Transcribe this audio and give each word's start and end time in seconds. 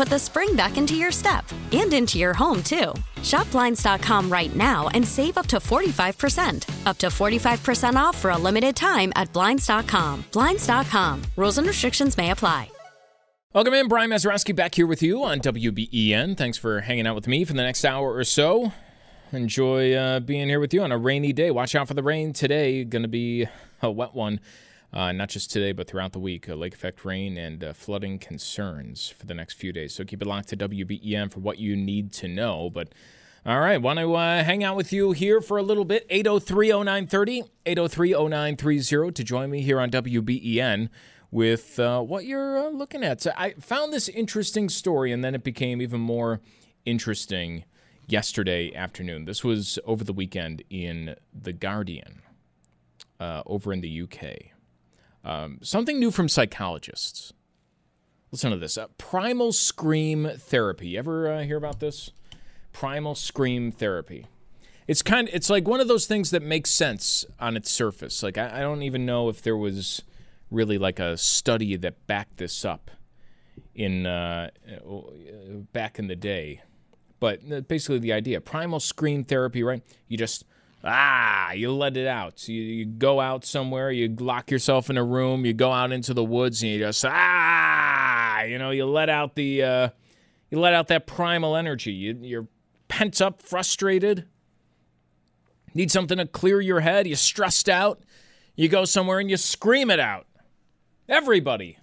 put 0.00 0.08
the 0.08 0.18
spring 0.18 0.56
back 0.56 0.78
into 0.78 0.94
your 0.94 1.12
step 1.12 1.44
and 1.72 1.92
into 1.92 2.18
your 2.18 2.32
home, 2.32 2.62
too. 2.62 2.94
Shop 3.22 3.50
Blinds.com 3.50 4.32
right 4.32 4.56
now 4.56 4.88
and 4.94 5.06
save 5.06 5.36
up 5.36 5.46
to 5.48 5.58
45%. 5.58 6.86
Up 6.86 6.96
to 6.96 7.08
45% 7.08 7.96
off 7.96 8.16
for 8.16 8.30
a 8.30 8.38
limited 8.38 8.74
time 8.74 9.12
at 9.14 9.30
Blinds.com. 9.34 10.24
Blinds.com. 10.32 11.22
Rules 11.36 11.58
and 11.58 11.66
restrictions 11.66 12.16
may 12.16 12.30
apply. 12.30 12.70
Welcome 13.52 13.74
in, 13.74 13.88
Brian 13.88 14.08
Mazurowski 14.08 14.56
back 14.56 14.74
here 14.74 14.86
with 14.86 15.02
you 15.02 15.22
on 15.22 15.40
WBEN. 15.40 16.34
Thanks 16.34 16.56
for 16.56 16.80
hanging 16.80 17.06
out 17.06 17.14
with 17.14 17.28
me 17.28 17.44
for 17.44 17.52
the 17.52 17.62
next 17.62 17.84
hour 17.84 18.14
or 18.14 18.24
so. 18.24 18.72
Enjoy 19.32 19.92
uh, 19.92 20.20
being 20.20 20.48
here 20.48 20.60
with 20.60 20.72
you 20.72 20.80
on 20.82 20.92
a 20.92 20.98
rainy 20.98 21.34
day. 21.34 21.50
Watch 21.50 21.74
out 21.74 21.88
for 21.88 21.94
the 21.94 22.02
rain 22.02 22.32
today. 22.32 22.84
Going 22.84 23.02
to 23.02 23.08
be 23.08 23.48
a 23.82 23.90
wet 23.90 24.14
one, 24.14 24.40
uh, 24.92 25.12
not 25.12 25.28
just 25.28 25.50
today, 25.50 25.72
but 25.72 25.86
throughout 25.86 26.12
the 26.12 26.18
week. 26.18 26.48
Uh, 26.48 26.54
lake 26.54 26.74
effect 26.74 27.04
rain 27.04 27.38
and 27.38 27.62
uh, 27.62 27.72
flooding 27.72 28.18
concerns 28.18 29.08
for 29.08 29.26
the 29.26 29.34
next 29.34 29.54
few 29.54 29.72
days. 29.72 29.94
So 29.94 30.04
keep 30.04 30.20
it 30.20 30.26
locked 30.26 30.48
to 30.48 30.56
WBEN 30.56 31.30
for 31.30 31.40
what 31.40 31.58
you 31.58 31.76
need 31.76 32.12
to 32.14 32.28
know. 32.28 32.70
But 32.70 32.92
all 33.46 33.60
right, 33.60 33.78
want 33.78 33.98
to 34.00 34.14
uh, 34.14 34.42
hang 34.42 34.64
out 34.64 34.76
with 34.76 34.92
you 34.92 35.12
here 35.12 35.40
for 35.40 35.58
a 35.58 35.62
little 35.62 35.84
bit. 35.84 36.06
803 36.10 36.70
0930, 36.70 37.44
803 37.66 38.12
0930 38.28 39.12
to 39.12 39.24
join 39.24 39.50
me 39.50 39.62
here 39.62 39.80
on 39.80 39.90
WBEN 39.90 40.88
with 41.30 41.78
uh, 41.78 42.00
what 42.00 42.24
you're 42.24 42.58
uh, 42.58 42.70
looking 42.70 43.04
at. 43.04 43.20
So 43.20 43.32
I 43.36 43.52
found 43.52 43.92
this 43.92 44.08
interesting 44.08 44.68
story, 44.68 45.12
and 45.12 45.22
then 45.24 45.36
it 45.36 45.44
became 45.44 45.80
even 45.80 46.00
more 46.00 46.40
interesting 46.84 47.64
yesterday 48.08 48.74
afternoon. 48.74 49.24
This 49.24 49.44
was 49.44 49.78
over 49.84 50.02
the 50.02 50.12
weekend 50.12 50.64
in 50.68 51.14
The 51.32 51.52
Guardian 51.52 52.22
over 53.20 53.70
in 53.70 53.82
the 53.82 54.02
UK. 54.02 54.50
Um, 55.24 55.58
something 55.62 55.98
new 55.98 56.10
from 56.10 56.28
psychologists. 56.28 57.32
Listen 58.32 58.52
to 58.52 58.56
this 58.56 58.78
uh, 58.78 58.86
primal 58.96 59.52
scream 59.52 60.30
therapy. 60.36 60.88
You 60.88 60.98
ever 60.98 61.32
uh, 61.32 61.42
hear 61.42 61.56
about 61.56 61.80
this? 61.80 62.10
Primal 62.72 63.14
scream 63.14 63.72
therapy. 63.72 64.26
It's 64.86 65.02
kind 65.02 65.28
of, 65.28 65.34
it's 65.34 65.50
like 65.50 65.68
one 65.68 65.80
of 65.80 65.88
those 65.88 66.06
things 66.06 66.30
that 66.30 66.42
makes 66.42 66.70
sense 66.70 67.24
on 67.38 67.56
its 67.56 67.70
surface. 67.70 68.22
Like 68.22 68.38
I, 68.38 68.58
I 68.58 68.60
don't 68.60 68.82
even 68.82 69.04
know 69.04 69.28
if 69.28 69.42
there 69.42 69.56
was 69.56 70.02
really 70.50 70.78
like 70.78 70.98
a 70.98 71.16
study 71.16 71.76
that 71.76 72.06
backed 72.06 72.38
this 72.38 72.64
up 72.64 72.90
in 73.74 74.06
uh, 74.06 74.50
back 75.72 75.98
in 75.98 76.06
the 76.06 76.16
day. 76.16 76.62
But 77.18 77.40
uh, 77.52 77.60
basically, 77.60 77.98
the 77.98 78.12
idea 78.12 78.40
primal 78.40 78.80
scream 78.80 79.24
therapy, 79.24 79.62
right? 79.62 79.82
You 80.08 80.16
just 80.16 80.44
ah, 80.84 81.52
you 81.52 81.72
let 81.72 81.96
it 81.96 82.06
out. 82.06 82.38
So 82.38 82.52
you, 82.52 82.62
you 82.62 82.84
go 82.84 83.20
out 83.20 83.44
somewhere, 83.44 83.90
you 83.90 84.08
lock 84.08 84.50
yourself 84.50 84.90
in 84.90 84.96
a 84.96 85.04
room, 85.04 85.44
you 85.44 85.52
go 85.52 85.72
out 85.72 85.92
into 85.92 86.14
the 86.14 86.24
woods, 86.24 86.62
and 86.62 86.72
you 86.72 86.78
just 86.78 87.04
ah, 87.06 88.42
you 88.42 88.58
know, 88.58 88.70
you 88.70 88.86
let 88.86 89.08
out 89.08 89.34
the 89.34 89.62
uh, 89.62 89.88
you 90.50 90.58
let 90.58 90.74
out 90.74 90.88
that 90.88 91.06
primal 91.06 91.56
energy. 91.56 91.92
You, 91.92 92.18
you're 92.20 92.48
pent 92.88 93.20
up, 93.20 93.42
frustrated. 93.42 94.26
Need 95.74 95.90
something 95.90 96.18
to 96.18 96.26
clear 96.26 96.60
your 96.60 96.80
head. 96.80 97.06
You're 97.06 97.16
stressed 97.16 97.68
out. 97.68 98.00
You 98.56 98.68
go 98.68 98.84
somewhere 98.84 99.20
and 99.20 99.30
you 99.30 99.36
scream 99.36 99.90
it 99.90 100.00
out. 100.00 100.26
Everybody. 101.08 101.78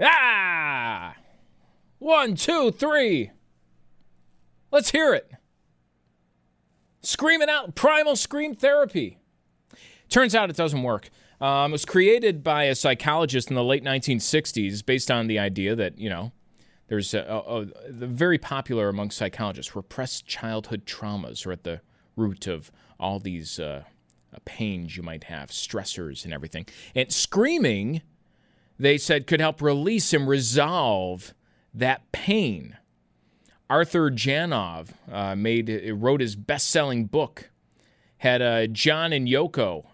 Ah! 0.00 1.14
One, 1.98 2.34
two, 2.34 2.70
three. 2.70 3.30
Let's 4.70 4.90
hear 4.90 5.14
it. 5.14 5.30
Screaming 7.06 7.48
out 7.48 7.76
primal 7.76 8.16
scream 8.16 8.56
therapy. 8.56 9.18
Turns 10.08 10.34
out 10.34 10.50
it 10.50 10.56
doesn't 10.56 10.82
work. 10.82 11.08
Um, 11.40 11.70
it 11.70 11.72
was 11.72 11.84
created 11.84 12.42
by 12.42 12.64
a 12.64 12.74
psychologist 12.74 13.48
in 13.48 13.54
the 13.54 13.62
late 13.62 13.84
1960s 13.84 14.84
based 14.84 15.08
on 15.08 15.28
the 15.28 15.38
idea 15.38 15.76
that, 15.76 15.98
you 16.00 16.10
know, 16.10 16.32
there's 16.88 17.14
a, 17.14 17.20
a, 17.20 17.60
a, 17.60 17.66
very 17.90 18.38
popular 18.38 18.88
among 18.88 19.12
psychologists. 19.12 19.76
Repressed 19.76 20.26
childhood 20.26 20.84
traumas 20.84 21.46
are 21.46 21.52
at 21.52 21.62
the 21.62 21.80
root 22.16 22.48
of 22.48 22.72
all 22.98 23.20
these 23.20 23.60
uh, 23.60 23.84
pains 24.44 24.96
you 24.96 25.04
might 25.04 25.24
have, 25.24 25.50
stressors 25.50 26.24
and 26.24 26.34
everything. 26.34 26.66
And 26.96 27.12
screaming 27.12 28.02
they 28.80 28.98
said 28.98 29.28
could 29.28 29.40
help 29.40 29.62
release 29.62 30.12
and 30.12 30.26
resolve 30.26 31.34
that 31.72 32.10
pain. 32.10 32.76
Arthur 33.68 34.10
Janov 34.10 34.90
uh, 35.10 35.34
made 35.34 35.68
wrote 35.94 36.20
his 36.20 36.36
best-selling 36.36 37.06
book, 37.06 37.50
had 38.18 38.40
uh, 38.40 38.66
John 38.68 39.12
and 39.12 39.26
Yoko 39.26 39.86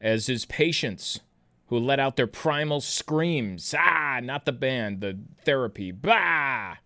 as 0.00 0.26
his 0.26 0.44
patients 0.44 1.20
who 1.66 1.78
let 1.78 2.00
out 2.00 2.16
their 2.16 2.26
primal 2.26 2.80
screams. 2.80 3.74
Ah, 3.76 4.20
not 4.22 4.44
the 4.44 4.52
band, 4.52 5.00
the 5.00 5.18
therapy. 5.44 5.90
Bah, 5.90 6.76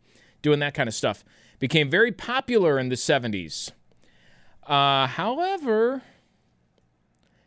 doing 0.42 0.60
that 0.60 0.74
kind 0.74 0.88
of 0.88 0.94
stuff. 0.94 1.24
Became 1.58 1.88
very 1.90 2.10
popular 2.10 2.78
in 2.78 2.88
the 2.88 2.96
70s. 2.96 3.70
Uh, 4.66 5.06
however, 5.06 6.02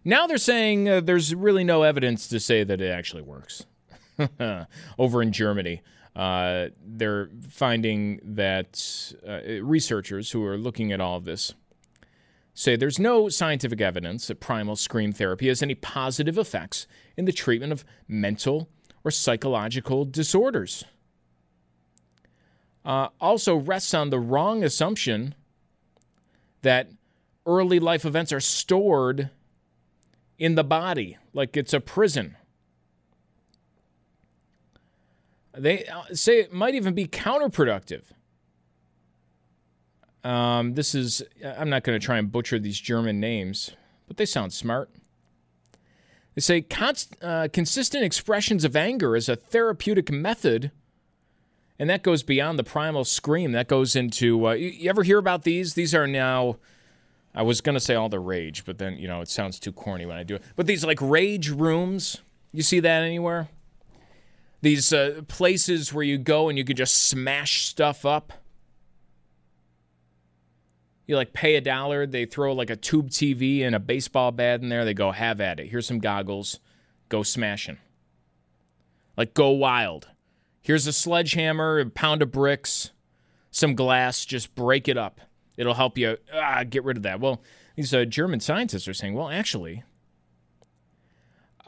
now 0.04 0.28
they're 0.28 0.38
saying 0.38 0.88
uh, 0.88 1.02
there's 1.02 1.34
really 1.36 1.64
no 1.64 1.84
evidence 1.84 2.28
to 2.30 2.40
say 2.40 2.64
that 2.64 2.80
it 2.82 2.90
actually 2.90 3.22
works. 3.22 3.66
over 4.98 5.22
in 5.22 5.32
Germany. 5.32 5.82
Uh, 6.16 6.68
they're 6.82 7.30
finding 7.50 8.22
that 8.24 9.14
uh, 9.28 9.62
researchers 9.62 10.32
who 10.32 10.46
are 10.46 10.58
looking 10.58 10.92
at 10.92 11.02
all 11.02 11.18
of 11.18 11.26
this 11.26 11.54
say 12.54 12.78
there's 12.78 13.00
no 13.00 13.28
scientific 13.28 13.82
evidence 13.82 14.28
that 14.28 14.40
primal 14.40 14.78
scream 14.78 15.12
therapy 15.12 15.50
has 15.50 15.62
any 15.62 15.76
positive 15.76 16.38
effects 16.38 16.88
in 17.18 17.26
the 17.26 17.34
treatment 17.34 17.74
of 17.74 17.84
mental 18.08 18.70
or 19.04 19.12
psychological 19.12 20.06
disorders. 20.06 20.86
Uh, 22.86 23.10
also 23.20 23.56
rests 23.56 23.94
on 23.94 24.10
the 24.10 24.20
wrong 24.20 24.64
assumption 24.64 25.36
that 26.62 26.90
early 27.46 27.80
life 27.80 28.06
events 28.06 28.32
are 28.32 28.40
stored 28.40 29.30
in 30.38 30.56
the 30.56 30.64
body, 30.64 31.18
like 31.34 31.58
it's 31.58 31.74
a 31.74 31.80
prison. 31.80 32.36
They 35.58 35.86
uh, 35.86 36.04
say 36.14 36.40
it 36.40 36.54
might 36.54 36.76
even 36.76 36.94
be 36.94 37.08
counterproductive. 37.08 38.04
Um, 40.24 40.74
this 40.74 40.96
is, 40.96 41.22
I'm 41.44 41.70
not 41.70 41.84
going 41.84 42.00
to 42.00 42.04
try 42.04 42.18
and 42.18 42.32
butcher 42.32 42.58
these 42.58 42.80
German 42.80 43.20
names, 43.20 43.72
but 44.08 44.18
they 44.18 44.26
sound 44.26 44.54
smart. 44.54 44.90
They 46.34 46.42
say 46.42 46.62
const, 46.62 47.16
uh, 47.22 47.48
consistent 47.54 48.04
expressions 48.04 48.66
of 48.66 48.76
anger 48.76 49.16
is 49.16 49.30
a 49.30 49.36
therapeutic 49.36 50.12
method, 50.12 50.72
and 51.78 51.90
that 51.90 52.04
goes 52.04 52.24
beyond 52.24 52.58
the 52.58 52.64
primal 52.64 53.06
scream. 53.06 53.52
That 53.52 53.68
goes 53.68 53.96
into, 53.96 54.48
uh, 54.48 54.54
you, 54.54 54.70
you 54.70 54.90
ever 54.90 55.04
hear 55.04 55.20
about 55.20 55.44
these? 55.44 55.76
These 55.76 55.94
are 55.94 56.08
now, 56.08 56.58
I 57.36 57.44
was 57.44 57.62
going 57.62 57.76
to 57.76 57.80
say 57.80 57.96
all 57.96 58.10
the 58.10 58.20
rage, 58.20 58.66
but 58.66 58.80
then, 58.80 58.98
you 58.98 59.08
know, 59.08 59.22
it 59.22 59.30
sounds 59.30 59.60
too 59.60 59.72
corny 59.72 60.06
when 60.06 60.18
I 60.18 60.24
do 60.24 60.36
it. 60.36 60.44
But 60.56 60.66
these 60.66 60.84
like 60.84 61.00
rage 61.02 61.50
rooms, 61.50 62.18
you 62.52 62.64
see 62.64 62.80
that 62.80 63.04
anywhere? 63.04 63.50
These 64.66 64.94
uh, 64.94 65.22
places 65.28 65.94
where 65.94 66.04
you 66.04 66.18
go 66.18 66.50
and 66.50 66.58
you 66.58 66.66
could 66.66 66.76
just 66.76 67.04
smash 67.08 67.66
stuff 67.68 68.04
up. 68.04 68.34
You 71.06 71.16
like 71.18 71.34
pay 71.34 71.56
a 71.56 71.62
dollar, 71.62 72.08
they 72.08 72.26
throw 72.26 72.52
like 72.52 72.72
a 72.72 72.76
tube 72.76 73.12
TV 73.12 73.64
and 73.64 73.76
a 73.76 73.80
baseball 73.80 74.32
bat 74.32 74.64
in 74.64 74.70
there. 74.70 74.84
They 74.84 74.96
go, 74.96 75.12
have 75.12 75.40
at 75.40 75.60
it. 75.60 75.68
Here's 75.68 75.86
some 75.86 76.00
goggles. 76.00 76.60
Go 77.10 77.22
smashing. 77.22 77.78
Like, 79.16 79.36
go 79.36 79.52
wild. 79.52 80.08
Here's 80.64 80.88
a 80.88 80.94
sledgehammer, 80.94 81.78
a 81.78 81.86
pound 81.86 82.24
of 82.24 82.32
bricks, 82.32 82.90
some 83.52 83.76
glass. 83.76 84.26
Just 84.26 84.56
break 84.56 84.88
it 84.88 84.98
up. 84.98 85.22
It'll 85.58 85.76
help 85.76 85.96
you 85.96 86.18
ah, 86.34 86.64
get 86.68 86.84
rid 86.84 86.98
of 86.98 87.04
that. 87.04 87.20
Well, 87.20 87.44
these 87.76 87.94
uh, 87.94 88.06
German 88.06 88.40
scientists 88.40 88.88
are 88.88 88.96
saying, 88.96 89.14
well, 89.14 89.30
actually, 89.30 89.84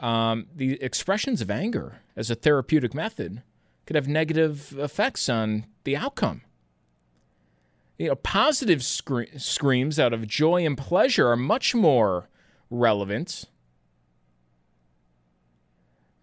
um, 0.00 0.46
the 0.54 0.82
expressions 0.82 1.40
of 1.40 1.50
anger 1.50 2.00
as 2.16 2.30
a 2.30 2.34
therapeutic 2.34 2.94
method 2.94 3.42
could 3.86 3.96
have 3.96 4.08
negative 4.08 4.74
effects 4.78 5.28
on 5.28 5.66
the 5.84 5.96
outcome. 5.96 6.42
You 7.98 8.08
know, 8.08 8.14
positive 8.14 8.84
scre- 8.84 9.36
screams 9.36 9.98
out 9.98 10.12
of 10.12 10.26
joy 10.26 10.64
and 10.64 10.78
pleasure 10.78 11.28
are 11.28 11.36
much 11.36 11.74
more 11.74 12.28
relevant. 12.70 13.44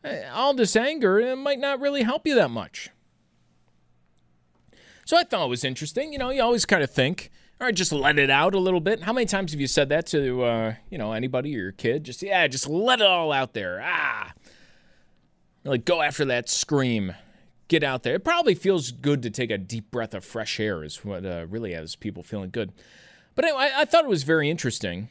Uh, 0.03 0.17
all 0.31 0.53
this 0.53 0.75
anger 0.75 1.35
might 1.35 1.59
not 1.59 1.81
really 1.81 2.03
help 2.03 2.25
you 2.25 2.35
that 2.35 2.51
much. 2.51 2.91
So 5.05 5.17
I 5.17 5.23
thought 5.23 5.45
it 5.45 5.49
was 5.49 5.63
interesting. 5.63 6.13
You 6.13 6.19
know, 6.19 6.29
you 6.29 6.41
always 6.41 6.65
kind 6.65 6.81
of 6.83 6.89
think, 6.89 7.29
all 7.59 7.67
right, 7.67 7.75
just 7.75 7.93
let 7.93 8.19
it 8.19 8.29
out 8.29 8.53
a 8.53 8.59
little 8.59 8.81
bit. 8.81 9.01
How 9.01 9.13
many 9.13 9.25
times 9.25 9.51
have 9.53 9.61
you 9.61 9.67
said 9.67 9.87
that 9.89 10.07
to, 10.07 10.43
uh, 10.43 10.73
you 10.89 10.97
know, 10.97 11.13
anybody 11.13 11.55
or 11.55 11.61
your 11.61 11.71
kid? 11.71 12.03
Just, 12.03 12.21
yeah, 12.21 12.45
just 12.47 12.67
let 12.67 12.99
it 12.99 13.07
all 13.07 13.31
out 13.31 13.53
there. 13.53 13.81
Ah. 13.81 14.33
Like, 15.63 15.85
go 15.85 16.01
after 16.01 16.25
that 16.25 16.49
scream. 16.49 17.15
Get 17.69 17.81
out 17.81 18.03
there. 18.03 18.15
It 18.15 18.25
probably 18.25 18.55
feels 18.55 18.91
good 18.91 19.23
to 19.23 19.29
take 19.29 19.51
a 19.51 19.57
deep 19.57 19.89
breath 19.89 20.13
of 20.13 20.25
fresh 20.25 20.59
air, 20.59 20.83
is 20.83 21.05
what 21.05 21.25
uh, 21.25 21.45
really 21.49 21.71
has 21.71 21.95
people 21.95 22.23
feeling 22.23 22.49
good. 22.49 22.73
But 23.35 23.45
anyway, 23.45 23.71
I, 23.73 23.81
I 23.81 23.85
thought 23.85 24.03
it 24.03 24.09
was 24.09 24.23
very 24.23 24.49
interesting 24.49 25.07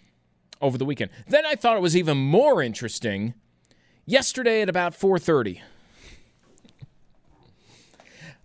over 0.60 0.76
the 0.76 0.84
weekend. 0.84 1.10
Then 1.26 1.46
I 1.46 1.54
thought 1.54 1.76
it 1.76 1.82
was 1.82 1.96
even 1.96 2.18
more 2.18 2.62
interesting 2.62 3.32
yesterday 4.04 4.60
at 4.60 4.68
about 4.68 4.92
4:30. 4.92 5.60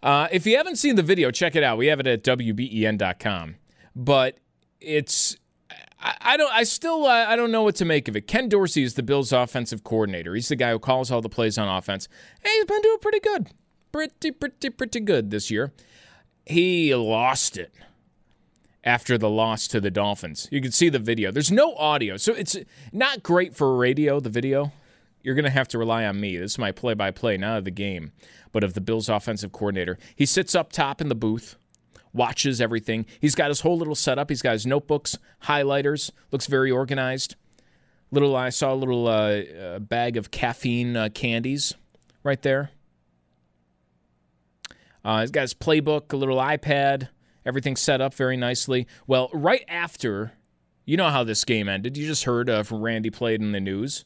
Uh, 0.02 0.30
if 0.32 0.48
you 0.48 0.56
haven't 0.56 0.78
seen 0.78 0.96
the 0.96 1.04
video, 1.04 1.30
check 1.30 1.58
it 1.58 1.64
out. 1.64 1.78
We 1.78 1.88
have 1.88 2.00
it 2.00 2.08
at 2.08 2.24
wben.com 2.24 3.56
but 4.00 4.38
it's 4.80 5.36
I, 6.02 6.38
don't. 6.38 6.52
I 6.54 6.64
still. 6.64 7.06
I 7.06 7.36
don't 7.36 7.52
know 7.52 7.64
what 7.64 7.76
to 7.76 7.86
make 7.86 8.08
of 8.08 8.16
it. 8.16 8.26
Ken 8.26 8.48
Dorsey 8.48 8.84
is 8.84 8.94
the 8.94 9.04
Bills' 9.04 9.34
offensive 9.34 9.84
coordinator. 9.84 10.34
He's 10.34 10.48
the 10.48 10.56
guy 10.56 10.72
who 10.72 10.80
calls 10.80 11.12
all 11.12 11.22
the 11.22 11.28
plays 11.28 11.58
on 11.58 11.68
offense. 11.68 12.08
He's 12.42 12.66
been 12.66 12.82
doing 12.82 13.00
pretty 13.02 13.20
good, 13.20 13.48
pretty, 13.92 14.32
pretty, 14.32 14.70
pretty 14.70 15.00
good 15.02 15.30
this 15.30 15.52
year. 15.52 15.74
He 16.46 16.96
lost 16.96 17.58
it 17.58 17.74
after 18.86 19.18
the 19.18 19.30
loss 19.30 19.68
to 19.68 19.82
the 19.82 19.92
Dolphins. 19.92 20.48
You 20.50 20.62
can 20.62 20.72
see 20.72 20.88
the 20.88 21.00
video. 21.00 21.32
There's 21.32 21.52
no 21.52 21.76
audio, 21.76 22.16
so 22.16 22.34
it's 22.34 22.56
not 22.94 23.22
great 23.22 23.54
for 23.54 23.76
radio. 23.76 24.22
The 24.22 24.30
video. 24.30 24.72
You're 25.22 25.36
going 25.36 25.44
to 25.44 25.52
have 25.52 25.68
to 25.70 25.78
rely 25.78 26.06
on 26.06 26.22
me. 26.22 26.38
This 26.38 26.54
is 26.54 26.58
my 26.58 26.72
play-by-play, 26.72 27.36
not 27.36 27.58
of 27.58 27.66
the 27.66 27.72
game, 27.72 28.14
but 28.54 28.64
of 28.64 28.74
the 28.74 28.80
Bills' 28.80 29.10
offensive 29.10 29.52
coordinator. 29.52 29.98
He 30.16 30.26
sits 30.26 30.56
up 30.56 30.72
top 30.72 31.02
in 31.02 31.10
the 31.10 31.14
booth 31.14 31.58
watches 32.14 32.62
everything. 32.62 33.06
He's 33.20 33.36
got 33.36 33.50
his 33.50 33.62
whole 33.62 33.78
little 33.78 33.96
setup. 33.96 34.30
He's 34.30 34.42
got 34.42 34.54
his 34.54 34.66
notebooks, 34.66 35.18
highlighters. 35.44 36.12
Looks 36.32 36.48
very 36.48 36.72
organized. 36.72 37.36
Little, 38.12 38.36
I 38.36 38.50
saw 38.50 38.74
a 38.74 38.76
little 38.76 39.08
uh, 39.08 39.42
uh, 39.42 39.80
bag 39.80 40.18
of 40.18 40.32
caffeine 40.32 40.98
uh, 40.98 41.10
candies 41.14 41.76
right 42.24 42.42
there. 42.42 42.72
Uh, 45.06 45.22
he's 45.22 45.32
got 45.32 45.42
his 45.42 45.54
playbook, 45.54 46.12
a 46.12 46.18
little 46.18 46.38
iPad. 46.38 47.10
Everything 47.46 47.76
set 47.76 48.02
up 48.02 48.14
very 48.14 48.36
nicely. 48.36 48.88
Well, 49.08 49.30
right 49.34 49.64
after, 49.68 50.34
you 50.86 50.98
know 50.98 51.10
how 51.10 51.24
this 51.24 51.46
game 51.46 51.70
ended. 51.70 51.98
You 51.98 52.06
just 52.06 52.26
heard 52.26 52.50
from 52.66 52.82
Randy 52.82 53.10
played 53.10 53.42
in 53.42 53.52
the 53.52 53.60
news. 53.60 54.06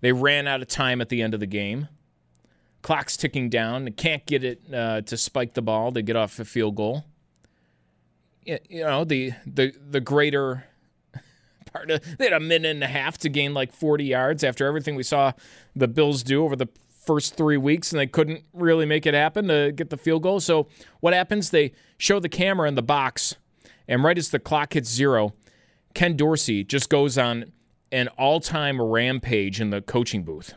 They 0.00 0.12
ran 0.12 0.46
out 0.46 0.60
of 0.60 0.68
time 0.68 1.00
at 1.00 1.08
the 1.08 1.22
end 1.22 1.34
of 1.34 1.40
the 1.40 1.46
game. 1.46 1.88
Clock's 2.82 3.16
ticking 3.16 3.48
down. 3.48 3.84
They 3.84 3.90
can't 3.90 4.26
get 4.26 4.44
it 4.44 4.60
uh, 4.72 5.02
to 5.02 5.16
spike 5.16 5.54
the 5.54 5.62
ball 5.62 5.92
to 5.92 6.02
get 6.02 6.16
off 6.16 6.38
a 6.38 6.44
field 6.44 6.74
goal 6.74 7.04
you 8.44 8.84
know 8.84 9.04
the 9.04 9.32
the 9.46 9.72
the 9.90 10.00
greater 10.00 10.64
part 11.72 11.90
of 11.90 12.18
they 12.18 12.24
had 12.24 12.32
a 12.32 12.40
minute 12.40 12.70
and 12.70 12.84
a 12.84 12.88
half 12.88 13.18
to 13.18 13.28
gain 13.28 13.54
like 13.54 13.72
40 13.72 14.04
yards 14.04 14.44
after 14.44 14.66
everything 14.66 14.96
we 14.96 15.02
saw 15.02 15.32
the 15.74 15.88
Bills 15.88 16.22
do 16.22 16.44
over 16.44 16.56
the 16.56 16.68
first 17.04 17.36
three 17.36 17.56
weeks, 17.56 17.92
and 17.92 18.00
they 18.00 18.06
couldn't 18.06 18.44
really 18.52 18.86
make 18.86 19.06
it 19.06 19.14
happen 19.14 19.48
to 19.48 19.72
get 19.72 19.90
the 19.90 19.96
field 19.96 20.22
goal. 20.22 20.40
So 20.40 20.68
what 21.00 21.12
happens? 21.12 21.50
They 21.50 21.72
show 21.98 22.18
the 22.18 22.28
camera 22.28 22.66
in 22.68 22.74
the 22.74 22.82
box, 22.82 23.36
and 23.86 24.02
right 24.02 24.16
as 24.16 24.30
the 24.30 24.38
clock 24.38 24.72
hits 24.72 24.90
zero, 24.90 25.34
Ken 25.94 26.16
Dorsey 26.16 26.64
just 26.64 26.88
goes 26.88 27.18
on 27.18 27.52
an 27.92 28.08
all-time 28.08 28.80
rampage 28.80 29.60
in 29.60 29.70
the 29.70 29.80
coaching 29.80 30.24
booth. 30.24 30.54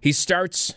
He 0.00 0.12
starts. 0.12 0.76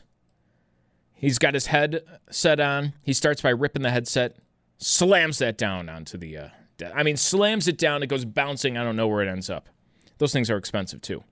He's 1.14 1.38
got 1.38 1.54
his 1.54 1.68
head 1.68 2.02
set 2.32 2.60
on. 2.60 2.94
He 3.04 3.14
starts 3.14 3.42
by 3.42 3.50
ripping 3.50 3.84
the 3.84 3.92
headset 3.92 4.38
slams 4.82 5.38
that 5.38 5.58
down 5.58 5.88
onto 5.88 6.18
the. 6.18 6.38
Uh, 6.38 6.50
I 6.94 7.04
mean, 7.04 7.16
slams 7.16 7.68
it 7.68 7.78
down. 7.78 8.04
It 8.04 8.08
goes 8.08 8.26
bouncing. 8.26 8.78
I 8.78 8.84
don't 8.84 8.96
know 8.96 9.08
where 9.08 9.22
it 9.22 9.30
ends 9.30 9.50
up. 9.50 9.70
Those 10.18 10.34
things 10.34 10.50
are 10.50 10.58
expensive 10.58 11.02
too. 11.02 11.24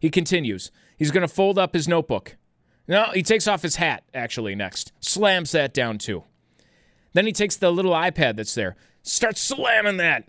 He 0.00 0.10
continues. 0.10 0.70
He's 0.96 1.10
going 1.10 1.26
to 1.26 1.32
fold 1.32 1.58
up 1.58 1.74
his 1.74 1.86
notebook. 1.86 2.36
No, 2.88 3.10
he 3.12 3.22
takes 3.22 3.46
off 3.46 3.62
his 3.62 3.76
hat, 3.76 4.04
actually, 4.14 4.54
next. 4.54 4.92
Slams 5.00 5.52
that 5.52 5.74
down 5.74 5.98
too. 5.98 6.24
Then 7.12 7.26
he 7.26 7.32
takes 7.32 7.56
the 7.56 7.70
little 7.70 7.92
iPad 7.92 8.36
that's 8.36 8.54
there, 8.54 8.76
starts 9.02 9.40
slamming 9.40 9.96
that. 9.96 10.24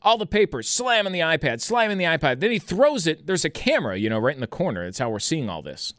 All 0.00 0.18
the 0.18 0.26
papers, 0.26 0.68
slamming 0.68 1.12
the 1.12 1.20
iPad, 1.20 1.60
slamming 1.60 1.98
the 1.98 2.04
iPad. 2.04 2.40
Then 2.40 2.50
he 2.50 2.58
throws 2.58 3.06
it. 3.06 3.26
There's 3.26 3.44
a 3.44 3.50
camera, 3.50 3.96
you 3.96 4.10
know, 4.10 4.18
right 4.18 4.34
in 4.34 4.40
the 4.40 4.48
corner. 4.48 4.84
That's 4.84 4.98
how 4.98 5.10
we're 5.10 5.20
seeing 5.20 5.48
all 5.48 5.62
this. 5.62 5.94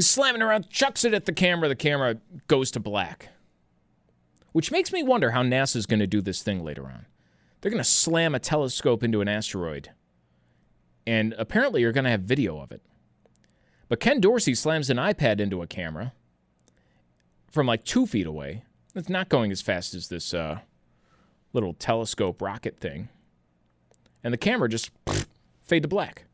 He's 0.00 0.08
slamming 0.08 0.40
around, 0.40 0.70
chucks 0.70 1.04
it 1.04 1.12
at 1.12 1.26
the 1.26 1.32
camera. 1.34 1.68
The 1.68 1.76
camera 1.76 2.16
goes 2.46 2.70
to 2.70 2.80
black. 2.80 3.28
Which 4.52 4.72
makes 4.72 4.94
me 4.94 5.02
wonder 5.02 5.32
how 5.32 5.42
NASA's 5.42 5.84
going 5.84 6.00
to 6.00 6.06
do 6.06 6.22
this 6.22 6.42
thing 6.42 6.64
later 6.64 6.86
on. 6.86 7.04
They're 7.60 7.70
going 7.70 7.84
to 7.84 7.84
slam 7.84 8.34
a 8.34 8.38
telescope 8.38 9.02
into 9.02 9.20
an 9.20 9.28
asteroid. 9.28 9.90
And 11.06 11.34
apparently, 11.36 11.82
you're 11.82 11.92
going 11.92 12.04
to 12.04 12.10
have 12.10 12.22
video 12.22 12.58
of 12.60 12.72
it. 12.72 12.80
But 13.90 14.00
Ken 14.00 14.22
Dorsey 14.22 14.54
slams 14.54 14.88
an 14.88 14.96
iPad 14.96 15.38
into 15.38 15.60
a 15.60 15.66
camera 15.66 16.14
from 17.52 17.66
like 17.66 17.84
two 17.84 18.06
feet 18.06 18.26
away. 18.26 18.64
It's 18.94 19.10
not 19.10 19.28
going 19.28 19.52
as 19.52 19.60
fast 19.60 19.92
as 19.92 20.08
this 20.08 20.32
uh, 20.32 20.60
little 21.52 21.74
telescope 21.74 22.40
rocket 22.40 22.78
thing. 22.78 23.10
And 24.24 24.32
the 24.32 24.38
camera 24.38 24.70
just 24.70 24.92
pff, 25.04 25.26
fade 25.62 25.82
to 25.82 25.88
black. 25.88 26.24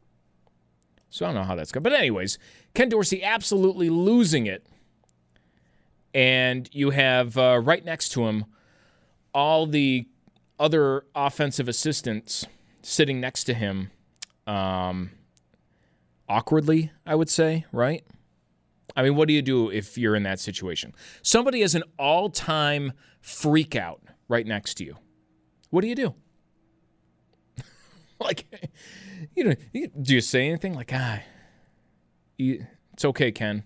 So 1.17 1.25
I 1.25 1.29
don't 1.29 1.37
know 1.37 1.45
how 1.45 1.55
that's 1.55 1.73
going. 1.73 1.83
But 1.83 1.95
anyways, 1.95 2.39
Ken 2.75 2.91
Dorsey 2.91 3.25
absolutely 3.25 3.89
losing 3.89 4.45
it. 4.45 4.67
And 6.13 6.69
you 6.73 6.91
have 6.91 7.39
uh, 7.39 7.59
right 7.65 7.83
next 7.83 8.11
to 8.11 8.27
him 8.27 8.45
all 9.33 9.67
the 9.67 10.07
other 10.59 11.07
offensive 11.15 11.71
assistants 11.71 12.45
sitting 12.83 13.19
next 13.19 13.45
to 13.45 13.55
him 13.55 13.93
um, 14.47 15.11
awkwardly, 16.29 16.93
I 17.07 17.15
would 17.15 17.31
say, 17.31 17.65
right? 17.73 18.05
I 18.95 19.03
mean, 19.03 19.17
what 19.17 19.27
do 19.27 19.33
you 19.33 19.41
do 19.41 19.71
if 19.71 19.97
you're 19.97 20.17
in 20.17 20.25
that 20.25 20.39
situation? 20.39 20.93
Somebody 21.23 21.63
has 21.63 21.75
an 21.75 21.85
all 21.99 22.29
time 22.29 22.93
freak 23.23 23.75
out 23.75 24.03
right 24.29 24.47
next 24.47 24.75
to 24.75 24.85
you. 24.85 24.97
What 25.71 25.81
do 25.81 25.89
you 25.89 25.95
do? 25.95 26.15
like, 28.21 28.45
you 29.37 29.45
know, 29.45 29.55
do 30.03 30.15
you 30.15 30.21
say 30.21 30.49
anything 30.49 30.75
like, 30.75 30.91
ah, 30.93 31.21
it's 32.39 33.05
okay, 33.05 33.31
Ken? 33.31 33.63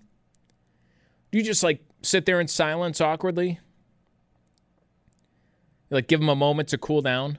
Do 1.30 1.38
you 1.38 1.44
just 1.44 1.62
like 1.62 1.80
sit 2.02 2.26
there 2.26 2.40
in 2.40 2.48
silence 2.48 3.00
awkwardly? 3.00 3.60
Like 5.88 6.08
give 6.08 6.20
them 6.20 6.28
a 6.28 6.36
moment 6.36 6.68
to 6.70 6.78
cool 6.78 7.02
down? 7.02 7.38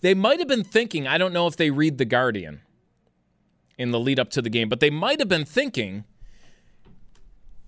They 0.00 0.14
might 0.14 0.38
have 0.38 0.48
been 0.48 0.64
thinking, 0.64 1.06
I 1.06 1.18
don't 1.18 1.32
know 1.32 1.46
if 1.46 1.56
they 1.56 1.70
read 1.70 1.98
The 1.98 2.04
Guardian 2.04 2.62
in 3.76 3.90
the 3.90 4.00
lead 4.00 4.18
up 4.18 4.30
to 4.30 4.42
the 4.42 4.50
game, 4.50 4.68
but 4.68 4.80
they 4.80 4.90
might 4.90 5.18
have 5.18 5.28
been 5.28 5.44
thinking 5.44 6.04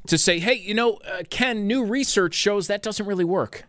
to 0.06 0.16
say, 0.16 0.38
hey, 0.38 0.54
you 0.54 0.74
know, 0.74 0.94
uh, 1.06 1.22
Ken, 1.28 1.66
new 1.66 1.84
research 1.84 2.34
shows 2.34 2.66
that 2.68 2.82
doesn't 2.82 3.06
really 3.06 3.24
work. 3.24 3.64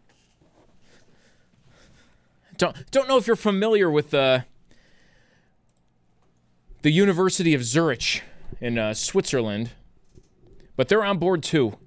Don't, 2.58 2.89
don't 2.91 3.08
know 3.08 3.18
if 3.18 3.27
you're 3.27 3.36
familiar 3.36 3.89
with 3.89 4.13
uh, 4.13 4.41
the 6.81 6.91
University 6.91 7.53
of 7.53 7.63
Zurich 7.63 8.23
in 8.59 8.77
uh, 8.77 8.93
Switzerland, 8.93 9.71
but 10.75 10.88
they're 10.88 11.03
on 11.03 11.17
board 11.17 11.43
too. 11.43 11.77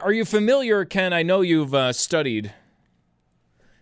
Are 0.00 0.12
you 0.12 0.24
familiar, 0.24 0.84
Ken? 0.84 1.12
I 1.12 1.24
know 1.24 1.40
you've 1.40 1.74
uh, 1.74 1.92
studied 1.92 2.52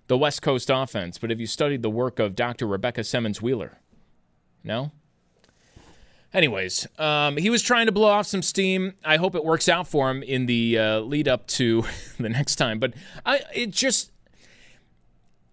the 0.07 0.17
West 0.17 0.41
Coast 0.41 0.71
offense, 0.73 1.19
but 1.19 1.29
have 1.29 1.41
you 1.41 1.47
studied 1.47 1.83
the 1.83 1.91
work 1.91 2.19
of 2.19 2.35
Dr. 2.35 2.67
Rebecca 2.67 3.05
Simmons 3.05 3.43
Wheeler? 3.43 3.79
No? 4.63 4.93
Anyways, 6.33 6.87
um, 6.99 7.37
he 7.37 7.51
was 7.51 7.63
trying 7.63 7.87
to 7.87 7.93
blow 7.93 8.09
off 8.09 8.27
some 8.27 8.43
steam. 8.43 8.95
I 9.05 9.19
hope 9.19 9.35
it 9.35 9.45
works 9.45 9.69
out 9.69 9.87
for 9.87 10.11
him 10.11 10.23
in 10.23 10.47
the 10.47 10.79
uh, 10.79 11.01
lead 11.01 11.29
up 11.29 11.47
to 11.49 11.85
the 12.19 12.31
next 12.31 12.57
time. 12.57 12.79
But 12.79 12.95
I, 13.27 13.43
it 13.55 13.71
just 13.71 14.11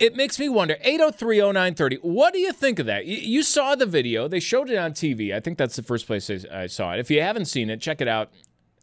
it 0.02 0.16
makes 0.16 0.40
me 0.40 0.50
wonder. 0.50 0.76
8030930 0.84 2.00
what 2.02 2.34
do 2.34 2.40
you 2.40 2.52
think 2.52 2.80
of 2.80 2.88
that? 2.88 3.06
You, 3.06 3.44
saw 3.44 3.76
the 3.76 3.86
video. 3.86 4.28
They 4.28 4.40
showed 4.40 4.70
it 4.70 4.78
on 4.78 4.92
tv 4.94 5.34
i 5.34 5.40
think 5.40 5.58
that's 5.58 5.76
the 5.76 5.84
first 5.84 6.08
place 6.08 6.30
I, 6.30 6.68
saw 6.68 6.94
it. 6.94 7.00
If 7.00 7.12
you 7.12 7.22
haven't 7.22 7.46
seen 7.46 7.70
it 7.70 7.80
check 7.80 8.02
it 8.02 8.08
out. 8.08 8.32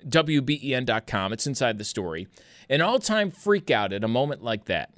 Wben.com 0.07 1.33
it's 1.33 1.47
inside 1.47 1.77
the 1.77 1.85
story. 1.85 2.29
An 2.71 2.81
all-time 2.81 3.33
freak 3.33 3.71
out 3.71 3.93
at 3.93 4.05
a 4.05 4.09
moment 4.09 4.45
like 4.45 4.67
that. 4.67 4.95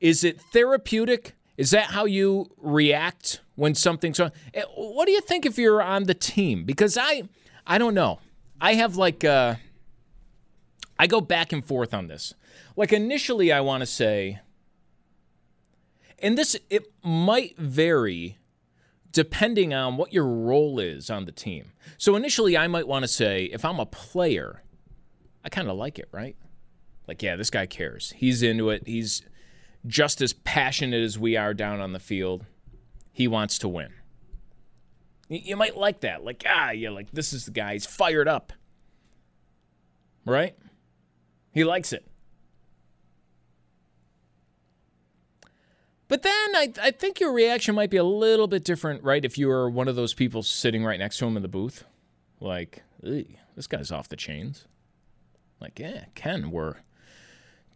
Is 0.00 0.22
it 0.22 0.40
therapeutic? 0.52 1.34
Is 1.56 1.72
that 1.72 1.86
how 1.86 2.04
you 2.04 2.50
react 2.58 3.40
when 3.56 3.74
something's 3.74 4.20
wrong? 4.20 4.30
Eh, 4.54 4.62
what 4.76 5.06
do 5.06 5.12
you 5.12 5.20
think 5.20 5.44
if 5.44 5.58
you're 5.58 5.82
on 5.82 6.04
the 6.04 6.14
team? 6.14 6.64
Because 6.64 6.96
i 6.96 7.24
i 7.66 7.78
don't 7.78 7.94
know. 7.94 8.20
I 8.60 8.74
have 8.74 8.96
like 8.96 9.24
uh 9.24 9.56
i 11.00 11.08
go 11.08 11.20
back 11.20 11.52
and 11.52 11.64
forth 11.64 11.92
on 11.92 12.06
this. 12.06 12.34
Like 12.76 12.92
initially 12.92 13.50
i 13.50 13.60
want 13.60 13.80
to 13.80 13.86
say 13.86 14.38
and 16.22 16.38
this 16.38 16.56
it 16.70 16.90
might 17.02 17.58
vary 17.58 18.38
depending 19.10 19.74
on 19.74 19.98
what 19.98 20.12
your 20.12 20.26
role 20.26 20.78
is 20.78 21.10
on 21.10 21.26
the 21.26 21.32
team. 21.32 21.72
So 21.98 22.16
initially 22.16 22.56
I 22.56 22.66
might 22.68 22.88
want 22.88 23.02
to 23.02 23.08
say 23.08 23.44
if 23.52 23.64
I'm 23.64 23.78
a 23.78 23.84
player, 23.86 24.62
I 25.44 25.50
kind 25.50 25.68
of 25.68 25.76
like 25.76 25.98
it, 25.98 26.08
right? 26.12 26.36
Like 27.06 27.22
yeah, 27.22 27.36
this 27.36 27.50
guy 27.50 27.66
cares. 27.66 28.14
He's 28.16 28.42
into 28.42 28.70
it. 28.70 28.86
He's 28.86 29.22
just 29.86 30.22
as 30.22 30.32
passionate 30.32 31.02
as 31.02 31.18
we 31.18 31.36
are 31.36 31.52
down 31.52 31.80
on 31.80 31.92
the 31.92 31.98
field. 31.98 32.46
He 33.12 33.28
wants 33.28 33.58
to 33.58 33.68
win. 33.68 33.92
You 35.28 35.56
might 35.56 35.76
like 35.76 36.00
that. 36.00 36.24
Like, 36.24 36.44
ah, 36.46 36.70
yeah, 36.70 36.90
like 36.90 37.10
this 37.12 37.32
is 37.32 37.46
the 37.46 37.50
guy. 37.50 37.74
He's 37.74 37.86
fired 37.86 38.28
up. 38.28 38.52
Right? 40.24 40.56
He 41.50 41.64
likes 41.64 41.92
it. 41.92 42.06
But 46.12 46.20
then 46.20 46.56
I, 46.56 46.70
I 46.82 46.90
think 46.90 47.20
your 47.20 47.32
reaction 47.32 47.74
might 47.74 47.88
be 47.88 47.96
a 47.96 48.04
little 48.04 48.46
bit 48.46 48.64
different, 48.64 49.02
right? 49.02 49.24
If 49.24 49.38
you 49.38 49.48
were 49.48 49.70
one 49.70 49.88
of 49.88 49.96
those 49.96 50.12
people 50.12 50.42
sitting 50.42 50.84
right 50.84 50.98
next 50.98 51.16
to 51.16 51.24
him 51.24 51.38
in 51.38 51.42
the 51.42 51.48
booth, 51.48 51.84
like, 52.38 52.82
this 53.00 53.66
guy's 53.66 53.90
off 53.90 54.10
the 54.10 54.16
chains. 54.16 54.66
Like, 55.58 55.78
yeah, 55.78 56.04
Ken, 56.14 56.50
we're 56.50 56.74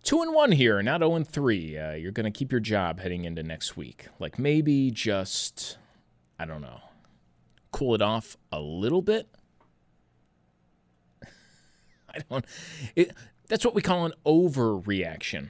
two 0.02 0.20
and 0.20 0.34
one 0.34 0.52
here, 0.52 0.82
not 0.82 1.00
zero 1.00 1.14
and 1.14 1.26
three. 1.26 1.78
Uh, 1.78 1.94
you're 1.94 2.12
gonna 2.12 2.30
keep 2.30 2.52
your 2.52 2.60
job 2.60 3.00
heading 3.00 3.24
into 3.24 3.42
next 3.42 3.74
week. 3.74 4.08
Like 4.18 4.38
maybe 4.38 4.90
just, 4.90 5.78
I 6.38 6.44
don't 6.44 6.60
know, 6.60 6.82
cool 7.72 7.94
it 7.94 8.02
off 8.02 8.36
a 8.52 8.60
little 8.60 9.00
bit. 9.00 9.28
I 11.22 12.18
don't. 12.28 12.44
It, 12.94 13.12
that's 13.48 13.64
what 13.64 13.74
we 13.74 13.80
call 13.80 14.04
an 14.04 14.12
overreaction. 14.26 15.48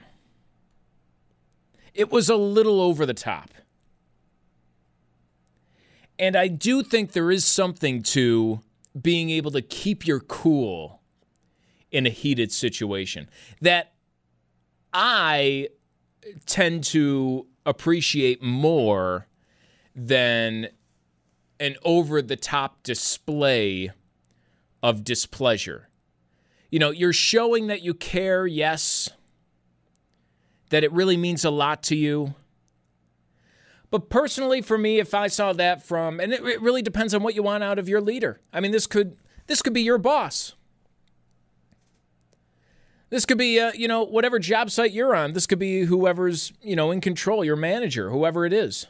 It 1.97 2.11
was 2.11 2.29
a 2.29 2.35
little 2.35 2.79
over 2.79 3.07
the 3.07 3.15
top. 3.15 3.49
And 6.19 6.35
I 6.35 6.47
do 6.47 6.83
think 6.83 7.11
there 7.11 7.31
is 7.31 7.43
something 7.43 8.03
to 8.03 8.61
being 8.99 9.31
able 9.31 9.49
to 9.51 9.63
keep 9.63 10.05
your 10.05 10.19
cool 10.19 11.01
in 11.91 12.05
a 12.05 12.11
heated 12.11 12.51
situation 12.51 13.27
that 13.61 13.93
I 14.93 15.69
tend 16.45 16.83
to 16.85 17.47
appreciate 17.65 18.43
more 18.43 19.27
than 19.95 20.67
an 21.59 21.77
over 21.83 22.21
the 22.21 22.35
top 22.35 22.83
display 22.83 23.89
of 24.83 25.03
displeasure. 25.03 25.89
You 26.69 26.77
know, 26.77 26.91
you're 26.91 27.11
showing 27.11 27.67
that 27.67 27.81
you 27.81 27.95
care, 27.95 28.45
yes, 28.45 29.09
that 30.69 30.83
it 30.83 30.91
really 30.91 31.17
means 31.17 31.45
a 31.45 31.49
lot 31.49 31.83
to 31.83 31.95
you. 31.95 32.35
But 33.89 34.09
personally, 34.09 34.61
for 34.61 34.77
me, 34.77 34.99
if 34.99 35.13
I 35.13 35.27
saw 35.27 35.53
that 35.53 35.81
from, 35.81 36.19
and 36.19 36.33
it, 36.33 36.43
it 36.43 36.61
really 36.61 36.81
depends 36.81 37.13
on 37.13 37.23
what 37.23 37.35
you 37.35 37.43
want 37.43 37.63
out 37.63 37.79
of 37.79 37.87
your 37.87 38.01
leader. 38.01 38.41
I 38.51 38.59
mean, 38.59 38.71
this 38.71 38.85
could 38.85 39.17
this 39.47 39.61
could 39.61 39.73
be 39.73 39.81
your 39.81 39.97
boss. 39.97 40.53
This 43.09 43.25
could 43.25 43.37
be, 43.37 43.57
uh, 43.57 43.71
you 43.73 43.87
know, 43.87 44.03
whatever 44.03 44.37
job 44.37 44.69
site 44.69 44.91
you're 44.91 45.15
on. 45.15 45.31
This 45.31 45.47
could 45.47 45.59
be 45.59 45.83
whoever's, 45.83 46.51
you 46.61 46.75
know, 46.75 46.91
in 46.91 46.99
control, 46.99 47.45
your 47.45 47.55
manager, 47.55 48.09
whoever 48.09 48.45
it 48.45 48.51
is. 48.51 48.87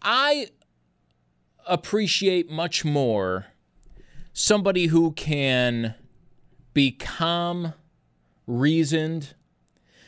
I 0.00 0.50
appreciate 1.66 2.48
much 2.48 2.84
more 2.84 3.46
somebody 4.32 4.86
who 4.86 5.10
can 5.12 5.94
be 6.72 6.92
calm, 6.92 7.72
reasoned, 8.46 9.34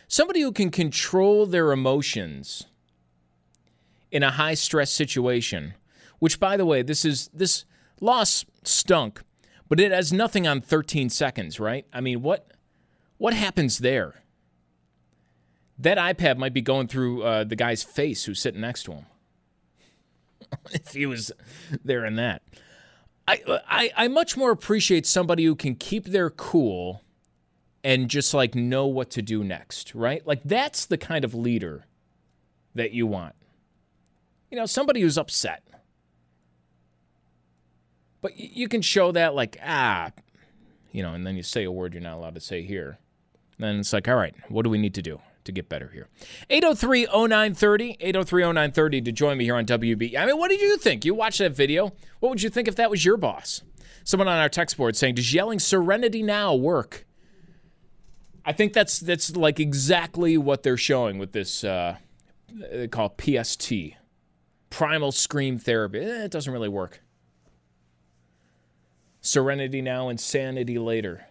somebody 0.08 0.40
who 0.40 0.50
can 0.50 0.70
control 0.70 1.46
their 1.46 1.70
emotions 1.70 2.66
in 4.10 4.22
a 4.22 4.32
high 4.32 4.54
stress 4.54 4.90
situation, 4.90 5.74
which 6.18 6.40
by 6.40 6.56
the 6.56 6.66
way, 6.66 6.82
this 6.82 7.04
is 7.04 7.28
this 7.32 7.64
loss 8.00 8.44
stunk, 8.64 9.22
but 9.68 9.78
it 9.78 9.92
has 9.92 10.12
nothing 10.12 10.48
on 10.48 10.60
13 10.60 11.10
seconds, 11.10 11.60
right? 11.60 11.86
I 11.92 12.00
mean, 12.00 12.22
what 12.22 12.50
what 13.18 13.34
happens 13.34 13.78
there? 13.78 14.22
That 15.78 15.98
iPad 15.98 16.38
might 16.38 16.54
be 16.54 16.62
going 16.62 16.88
through 16.88 17.22
uh, 17.22 17.44
the 17.44 17.54
guy's 17.54 17.84
face 17.84 18.24
who's 18.24 18.40
sitting 18.40 18.60
next 18.60 18.82
to 18.84 18.92
him. 18.92 19.06
if 20.72 20.92
he 20.92 21.06
was 21.06 21.30
there 21.84 22.04
in 22.04 22.16
that. 22.16 22.42
I, 23.28 23.42
I, 23.68 23.90
I 23.96 24.08
much 24.08 24.36
more 24.36 24.50
appreciate 24.50 25.06
somebody 25.06 25.44
who 25.44 25.54
can 25.54 25.74
keep 25.74 26.06
their 26.06 26.30
cool 26.30 27.02
and 27.84 28.08
just 28.08 28.34
like 28.34 28.54
know 28.54 28.86
what 28.86 29.10
to 29.10 29.22
do 29.22 29.44
next, 29.44 29.94
right? 29.94 30.26
Like 30.26 30.42
that's 30.44 30.86
the 30.86 30.98
kind 30.98 31.24
of 31.24 31.34
leader 31.34 31.86
that 32.74 32.92
you 32.92 33.06
want. 33.06 33.34
You 34.50 34.58
know, 34.58 34.66
somebody 34.66 35.00
who's 35.00 35.18
upset. 35.18 35.62
But 38.20 38.36
you 38.36 38.68
can 38.68 38.82
show 38.82 39.12
that 39.12 39.34
like, 39.34 39.58
ah, 39.64 40.10
you 40.92 41.02
know, 41.02 41.12
and 41.14 41.26
then 41.26 41.36
you 41.36 41.42
say 41.42 41.64
a 41.64 41.70
word 41.70 41.94
you're 41.94 42.02
not 42.02 42.16
allowed 42.16 42.34
to 42.34 42.40
say 42.40 42.62
here. 42.62 42.98
And 43.58 43.66
then 43.66 43.80
it's 43.80 43.92
like, 43.92 44.08
all 44.08 44.16
right, 44.16 44.34
what 44.48 44.62
do 44.62 44.70
we 44.70 44.78
need 44.78 44.94
to 44.94 45.02
do 45.02 45.20
to 45.44 45.52
get 45.52 45.68
better 45.68 45.90
here? 45.92 46.08
803 46.50 47.06
0930, 47.06 47.96
803 48.00 48.42
0930 48.42 49.00
to 49.02 49.12
join 49.12 49.38
me 49.38 49.44
here 49.44 49.56
on 49.56 49.66
WB. 49.66 50.16
I 50.16 50.26
mean, 50.26 50.38
what 50.38 50.48
did 50.48 50.60
you 50.60 50.76
think? 50.78 51.04
You 51.04 51.14
watched 51.14 51.38
that 51.38 51.54
video. 51.54 51.92
What 52.20 52.30
would 52.30 52.42
you 52.42 52.50
think 52.50 52.68
if 52.68 52.76
that 52.76 52.90
was 52.90 53.04
your 53.04 53.16
boss? 53.16 53.62
Someone 54.04 54.28
on 54.28 54.38
our 54.38 54.48
text 54.48 54.76
board 54.76 54.96
saying, 54.96 55.16
does 55.16 55.32
yelling 55.34 55.58
serenity 55.58 56.22
now 56.22 56.54
work? 56.54 57.04
I 58.48 58.52
think 58.52 58.72
that's 58.72 58.98
that's 59.00 59.36
like 59.36 59.60
exactly 59.60 60.38
what 60.38 60.62
they're 60.62 60.78
showing 60.78 61.18
with 61.18 61.32
this 61.32 61.64
uh, 61.64 61.98
they 62.50 62.88
call 62.88 63.14
PST, 63.20 63.70
primal 64.70 65.12
scream 65.12 65.58
therapy. 65.58 65.98
Eh, 65.98 66.24
it 66.24 66.30
doesn't 66.30 66.50
really 66.50 66.70
work. 66.70 67.02
Serenity 69.20 69.82
now, 69.82 70.08
insanity 70.08 70.78
later. 70.78 71.26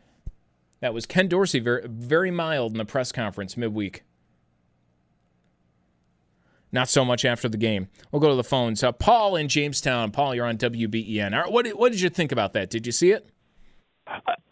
That 0.80 0.94
was 0.94 1.08
Ken 1.08 1.28
Dorsey, 1.28 1.60
very 1.60 1.88
very 1.88 2.30
mild 2.30 2.74
in 2.74 2.78
the 2.78 2.86
press 2.86 3.12
conference 3.12 3.58
midweek. 3.58 4.04
Not 6.72 6.88
so 6.88 7.04
much 7.04 7.26
after 7.26 7.50
the 7.50 7.58
game. 7.58 7.88
We'll 8.12 8.20
go 8.20 8.30
to 8.30 8.36
the 8.36 8.44
phones. 8.44 8.84
Uh, 8.84 8.92
Paul 8.92 9.38
in 9.38 9.48
Jamestown. 9.48 10.12
Paul, 10.12 10.36
you're 10.36 10.46
on 10.46 10.60
WBEN. 10.60 11.50
What, 11.50 11.68
what 11.70 11.92
did 11.92 12.02
you 12.02 12.10
think 12.10 12.32
about 12.32 12.54
that? 12.54 12.70
Did 12.70 12.86
you 12.86 12.92
see 12.92 13.10
it? 13.10 13.28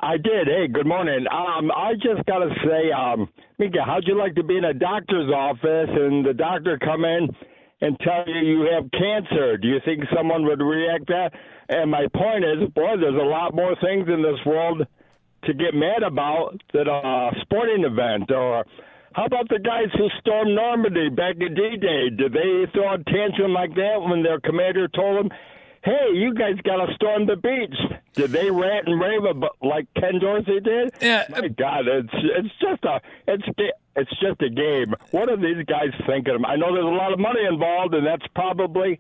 I 0.06 0.18
did. 0.18 0.46
Hey, 0.46 0.68
good 0.68 0.86
morning. 0.86 1.26
Um, 1.32 1.72
I 1.72 1.94
just 1.96 2.24
got 2.28 2.38
to 2.38 2.54
say, 2.62 2.92
um, 2.94 3.28
Mika, 3.58 3.80
how'd 3.84 4.06
you 4.06 4.16
like 4.16 4.36
to 4.36 4.44
be 4.44 4.56
in 4.56 4.66
a 4.66 4.74
doctor's 4.74 5.34
office 5.34 5.90
and 5.90 6.24
the 6.24 6.34
doctor 6.38 6.78
come 6.78 7.04
in 7.04 7.28
and 7.82 7.98
tell 8.06 8.24
you 8.28 8.38
you 8.38 8.70
have 8.72 8.86
cancer? 8.92 9.58
Do 9.58 9.68
you 9.68 9.80
think 9.84 10.04
someone 10.16 10.46
would 10.46 10.62
react 10.62 11.08
that? 11.08 11.32
And 11.70 11.90
my 11.90 12.06
point 12.14 12.46
is, 12.46 12.70
boy, 12.76 13.02
there's 13.02 13.20
a 13.20 13.26
lot 13.26 13.56
more 13.56 13.76
things 13.82 14.06
in 14.08 14.22
this 14.22 14.38
world 14.46 14.86
to 15.46 15.54
get 15.56 15.74
mad 15.74 16.04
about 16.06 16.62
than 16.72 16.88
a 16.88 17.32
sporting 17.42 17.84
event. 17.84 18.30
Or 18.30 18.64
how 19.14 19.26
about 19.26 19.50
the 19.50 19.58
guys 19.58 19.90
who 19.98 20.06
stormed 20.22 20.54
Normandy 20.54 21.10
back 21.10 21.38
in 21.40 21.56
D-Day? 21.56 22.14
Did 22.16 22.32
they 22.32 22.70
throw 22.74 22.94
a 22.94 23.04
tantrum 23.10 23.54
like 23.54 23.74
that 23.74 23.98
when 24.06 24.22
their 24.22 24.40
commander 24.40 24.88
told 24.88 25.18
them, 25.18 25.32
hey, 25.86 26.10
you 26.14 26.34
guys 26.34 26.56
got 26.64 26.84
to 26.84 26.94
storm 26.96 27.28
the 27.28 27.36
beach. 27.36 27.76
Did 28.14 28.32
they 28.32 28.50
rant 28.50 28.88
and 28.88 29.00
rave 29.00 29.24
about 29.24 29.56
like 29.62 29.88
Ken 29.96 30.20
Dorsey 30.20 30.60
did? 30.60 30.94
Yeah. 31.00 31.26
My 31.30 31.48
God, 31.48 31.88
it's 31.88 32.10
it's 32.12 32.50
just 32.60 32.84
a 32.84 33.00
it's 33.28 33.44
it's 33.96 34.12
just 34.20 34.42
a 34.42 34.50
game. 34.50 34.96
What 35.12 35.30
are 35.30 35.38
these 35.38 35.64
guys 35.66 35.92
thinking? 36.08 36.44
I 36.46 36.56
know 36.56 36.74
there's 36.74 36.86
a 36.86 36.90
lot 36.90 37.14
of 37.14 37.20
money 37.20 37.42
involved, 37.50 37.94
and 37.94 38.06
that's 38.06 38.26
probably 38.34 39.00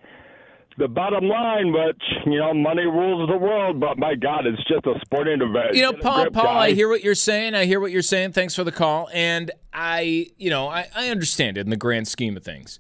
the 0.77 0.87
bottom 0.87 1.27
line, 1.27 1.71
which 1.71 2.03
you 2.25 2.37
know, 2.37 2.53
money 2.53 2.83
rules 2.83 3.29
the 3.29 3.37
world. 3.37 3.79
But 3.79 3.97
my 3.97 4.13
God, 4.13 4.45
it's 4.45 4.63
just 4.67 4.85
a 4.85 4.99
sporting 5.01 5.41
event. 5.41 5.73
You 5.73 5.81
know, 5.81 5.93
Paul. 5.93 6.29
Paul, 6.29 6.57
I 6.57 6.71
hear 6.73 6.87
what 6.87 7.03
you're 7.03 7.15
saying. 7.15 7.55
I 7.55 7.65
hear 7.65 7.79
what 7.79 7.91
you're 7.91 8.01
saying. 8.01 8.33
Thanks 8.33 8.53
for 8.53 8.63
the 8.63 8.71
call. 8.71 9.09
And 9.13 9.49
I, 9.73 10.27
you 10.37 10.49
know, 10.49 10.67
I, 10.67 10.87
I 10.93 11.09
understand 11.09 11.57
it 11.57 11.61
in 11.61 11.69
the 11.69 11.77
grand 11.77 12.07
scheme 12.07 12.37
of 12.37 12.43
things. 12.43 12.77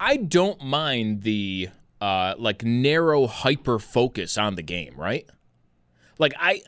I 0.00 0.16
don't 0.16 0.62
mind 0.62 1.22
the 1.22 1.68
uh, 2.04 2.34
like 2.36 2.62
narrow 2.62 3.26
hyper 3.26 3.78
focus 3.78 4.36
on 4.36 4.56
the 4.56 4.62
game, 4.62 4.94
right? 4.96 5.26
Like 6.18 6.34
I. 6.38 6.60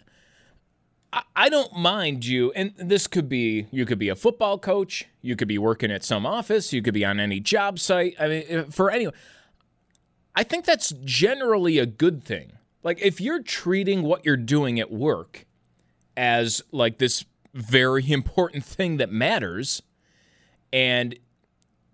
I- 1.35 1.49
don't 1.49 1.75
mind 1.75 2.27
you, 2.27 2.53
and 2.53 2.75
this 2.77 3.07
could 3.07 3.29
be 3.29 3.67
you 3.71 3.87
could 3.87 3.99
be 3.99 4.11
a 4.11 4.17
football 4.17 4.59
coach, 4.59 5.07
you 5.23 5.35
could 5.35 5.49
be 5.49 5.57
working 5.57 5.91
at 5.91 6.05
some 6.05 6.27
office, 6.27 6.73
you 6.75 6.83
could 6.83 6.93
be 6.93 7.05
on 7.07 7.21
any 7.21 7.41
job 7.41 7.79
site. 7.79 8.15
I 8.19 8.29
mean, 8.29 8.71
for 8.71 8.91
anyone, 8.91 9.15
I 10.35 10.43
think 10.43 10.67
that's 10.67 10.93
generally 11.05 11.79
a 11.79 11.87
good 11.87 12.23
thing. 12.23 12.53
Like 12.83 13.01
if 13.01 13.21
you're 13.21 13.43
treating 13.43 14.03
what 14.03 14.27
you're 14.27 14.37
doing 14.37 14.79
at 14.79 14.91
work 14.91 15.47
as 16.17 16.61
like 16.71 16.99
this 16.99 17.25
very 17.55 18.11
important 18.21 18.65
thing 18.65 18.99
that 18.99 19.11
matters 19.11 19.83
and 20.73 21.19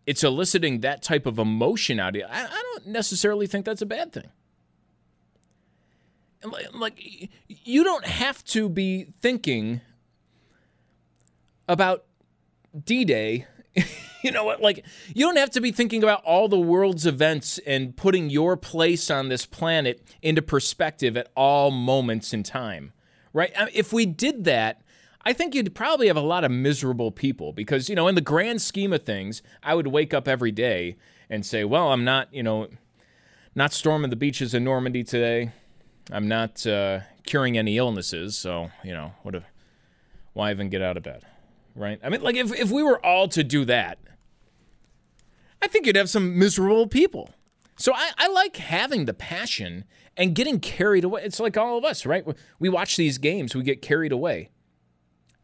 it's 0.06 0.24
eliciting 0.24 0.80
that 0.80 1.02
type 1.02 1.26
of 1.26 1.38
emotion 1.38 2.00
out 2.00 2.10
of 2.10 2.16
you, 2.16 2.24
I, 2.28 2.44
I 2.44 2.62
don't 2.72 2.86
necessarily 2.88 3.46
think 3.46 3.64
that's 3.64 3.82
a 3.82 3.86
bad 3.86 4.12
thing. 4.12 4.28
Like, 6.74 7.30
you 7.46 7.84
don't 7.84 8.04
have 8.04 8.42
to 8.46 8.68
be 8.68 9.06
thinking 9.20 9.80
about 11.68 12.04
D 12.84 13.04
Day. 13.04 13.46
you 14.24 14.32
know 14.32 14.42
what? 14.44 14.60
Like, 14.60 14.84
you 15.14 15.24
don't 15.24 15.36
have 15.38 15.50
to 15.50 15.60
be 15.60 15.70
thinking 15.70 16.02
about 16.02 16.24
all 16.24 16.48
the 16.48 16.58
world's 16.58 17.06
events 17.06 17.58
and 17.64 17.96
putting 17.96 18.28
your 18.28 18.56
place 18.56 19.08
on 19.08 19.28
this 19.28 19.46
planet 19.46 20.02
into 20.20 20.42
perspective 20.42 21.16
at 21.16 21.28
all 21.36 21.70
moments 21.70 22.32
in 22.34 22.42
time, 22.42 22.92
right? 23.32 23.52
I- 23.56 23.70
If 23.72 23.92
we 23.92 24.04
did 24.04 24.42
that, 24.44 24.81
I 25.24 25.32
think 25.32 25.54
you'd 25.54 25.74
probably 25.74 26.08
have 26.08 26.16
a 26.16 26.20
lot 26.20 26.44
of 26.44 26.50
miserable 26.50 27.12
people 27.12 27.52
because, 27.52 27.88
you 27.88 27.94
know, 27.94 28.08
in 28.08 28.14
the 28.14 28.20
grand 28.20 28.60
scheme 28.60 28.92
of 28.92 29.04
things, 29.04 29.42
I 29.62 29.74
would 29.74 29.86
wake 29.86 30.12
up 30.12 30.26
every 30.26 30.50
day 30.50 30.96
and 31.30 31.46
say, 31.46 31.64
well, 31.64 31.92
I'm 31.92 32.04
not, 32.04 32.32
you 32.34 32.42
know, 32.42 32.68
not 33.54 33.72
storming 33.72 34.10
the 34.10 34.16
beaches 34.16 34.52
in 34.52 34.64
Normandy 34.64 35.04
today. 35.04 35.52
I'm 36.10 36.26
not 36.26 36.66
uh, 36.66 37.00
curing 37.24 37.56
any 37.56 37.76
illnesses. 37.76 38.36
So, 38.36 38.70
you 38.82 38.92
know, 38.92 39.12
what 39.22 39.36
if, 39.36 39.44
why 40.32 40.50
even 40.50 40.70
get 40.70 40.82
out 40.82 40.96
of 40.96 41.04
bed? 41.04 41.24
Right? 41.76 42.00
I 42.02 42.08
mean, 42.08 42.22
like, 42.22 42.36
if, 42.36 42.52
if 42.52 42.70
we 42.70 42.82
were 42.82 43.04
all 43.04 43.28
to 43.28 43.44
do 43.44 43.64
that, 43.66 43.98
I 45.62 45.68
think 45.68 45.86
you'd 45.86 45.96
have 45.96 46.10
some 46.10 46.36
miserable 46.36 46.88
people. 46.88 47.30
So 47.76 47.94
I, 47.94 48.10
I 48.18 48.28
like 48.28 48.56
having 48.56 49.04
the 49.04 49.14
passion 49.14 49.84
and 50.16 50.34
getting 50.34 50.58
carried 50.58 51.04
away. 51.04 51.22
It's 51.24 51.38
like 51.38 51.56
all 51.56 51.78
of 51.78 51.84
us, 51.84 52.04
right? 52.04 52.26
We 52.58 52.68
watch 52.68 52.96
these 52.96 53.18
games, 53.18 53.54
we 53.54 53.62
get 53.62 53.80
carried 53.80 54.12
away 54.12 54.50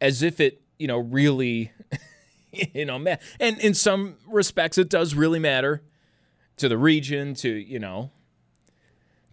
as 0.01 0.21
if 0.21 0.39
it, 0.39 0.61
you 0.77 0.87
know, 0.87 0.97
really, 0.97 1.71
you 2.51 2.85
know, 2.85 2.99
ma- 2.99 3.17
and 3.39 3.57
in 3.59 3.73
some 3.73 4.15
respects, 4.27 4.77
it 4.77 4.89
does 4.89 5.13
really 5.13 5.39
matter 5.39 5.83
to 6.57 6.67
the 6.69 6.77
region, 6.77 7.33
to, 7.35 7.49
you 7.49 7.79
know, 7.79 8.11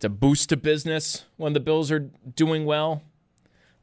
to 0.01 0.09
boost 0.09 0.51
to 0.51 0.57
business 0.57 1.25
when 1.37 1.53
the 1.53 1.61
Bills 1.61 1.91
are 1.91 1.99
doing 2.01 2.65
well. 2.65 3.03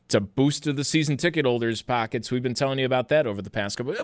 To 0.10 0.20
boost 0.20 0.64
to 0.64 0.74
the 0.74 0.84
season 0.84 1.18
ticket 1.18 1.46
holders' 1.46 1.82
pockets. 1.82 2.30
We've 2.30 2.44
been 2.44 2.54
telling 2.54 2.78
you 2.78 2.86
about 2.86 3.08
that 3.08 3.26
over 3.26 3.42
the 3.42 3.50
past 3.50 3.78
couple. 3.78 3.96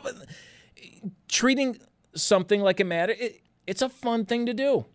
Treating 1.27 1.77
something 2.15 2.61
like 2.61 2.79
it 2.79 2.85
matter, 2.85 3.13
it, 3.17 3.41
it's 3.67 3.81
a 3.81 3.89
fun 3.89 4.25
thing 4.25 4.45
to 4.47 4.53
do. 4.53 4.85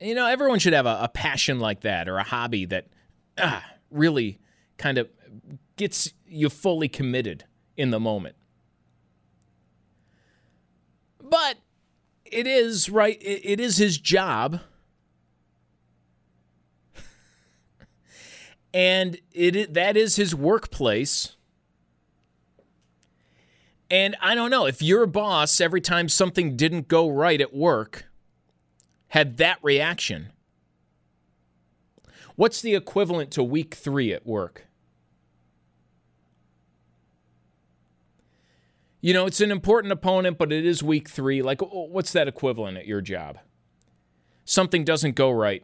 You 0.00 0.14
know, 0.14 0.26
everyone 0.26 0.60
should 0.60 0.72
have 0.72 0.86
a, 0.86 1.00
a 1.02 1.08
passion 1.08 1.58
like 1.58 1.80
that 1.80 2.08
or 2.08 2.18
a 2.18 2.22
hobby 2.22 2.64
that 2.66 2.86
ah, 3.36 3.64
really 3.90 4.38
kind 4.78 4.96
of 4.98 5.08
gets 5.76 6.12
you 6.26 6.48
fully 6.48 6.88
committed 6.88 7.44
in 7.76 7.90
the 7.90 8.00
moment. 8.00 8.36
But 11.22 11.58
it 12.24 12.46
is 12.46 12.88
right. 12.88 13.18
It, 13.20 13.60
is 13.60 13.76
his 13.76 13.98
job, 13.98 14.60
and 18.74 19.18
it 19.32 19.74
that 19.74 19.96
is 19.96 20.16
his 20.16 20.34
workplace. 20.34 21.34
And 23.90 24.16
I 24.20 24.34
don't 24.34 24.50
know 24.50 24.66
if 24.66 24.82
your 24.82 25.06
boss 25.06 25.62
every 25.62 25.80
time 25.80 26.10
something 26.10 26.56
didn't 26.56 26.88
go 26.88 27.08
right 27.08 27.40
at 27.40 27.54
work 27.54 28.04
had 29.08 29.38
that 29.38 29.58
reaction. 29.62 30.30
What's 32.36 32.60
the 32.60 32.74
equivalent 32.74 33.30
to 33.32 33.42
week 33.42 33.74
three 33.74 34.12
at 34.12 34.26
work? 34.26 34.67
You 39.00 39.14
know, 39.14 39.26
it's 39.26 39.40
an 39.40 39.50
important 39.50 39.92
opponent, 39.92 40.38
but 40.38 40.52
it 40.52 40.66
is 40.66 40.82
week 40.82 41.08
three. 41.08 41.40
Like, 41.42 41.60
what's 41.60 42.12
that 42.12 42.26
equivalent 42.26 42.76
at 42.76 42.86
your 42.86 43.00
job? 43.00 43.38
Something 44.44 44.84
doesn't 44.84 45.14
go 45.14 45.30
right. 45.30 45.62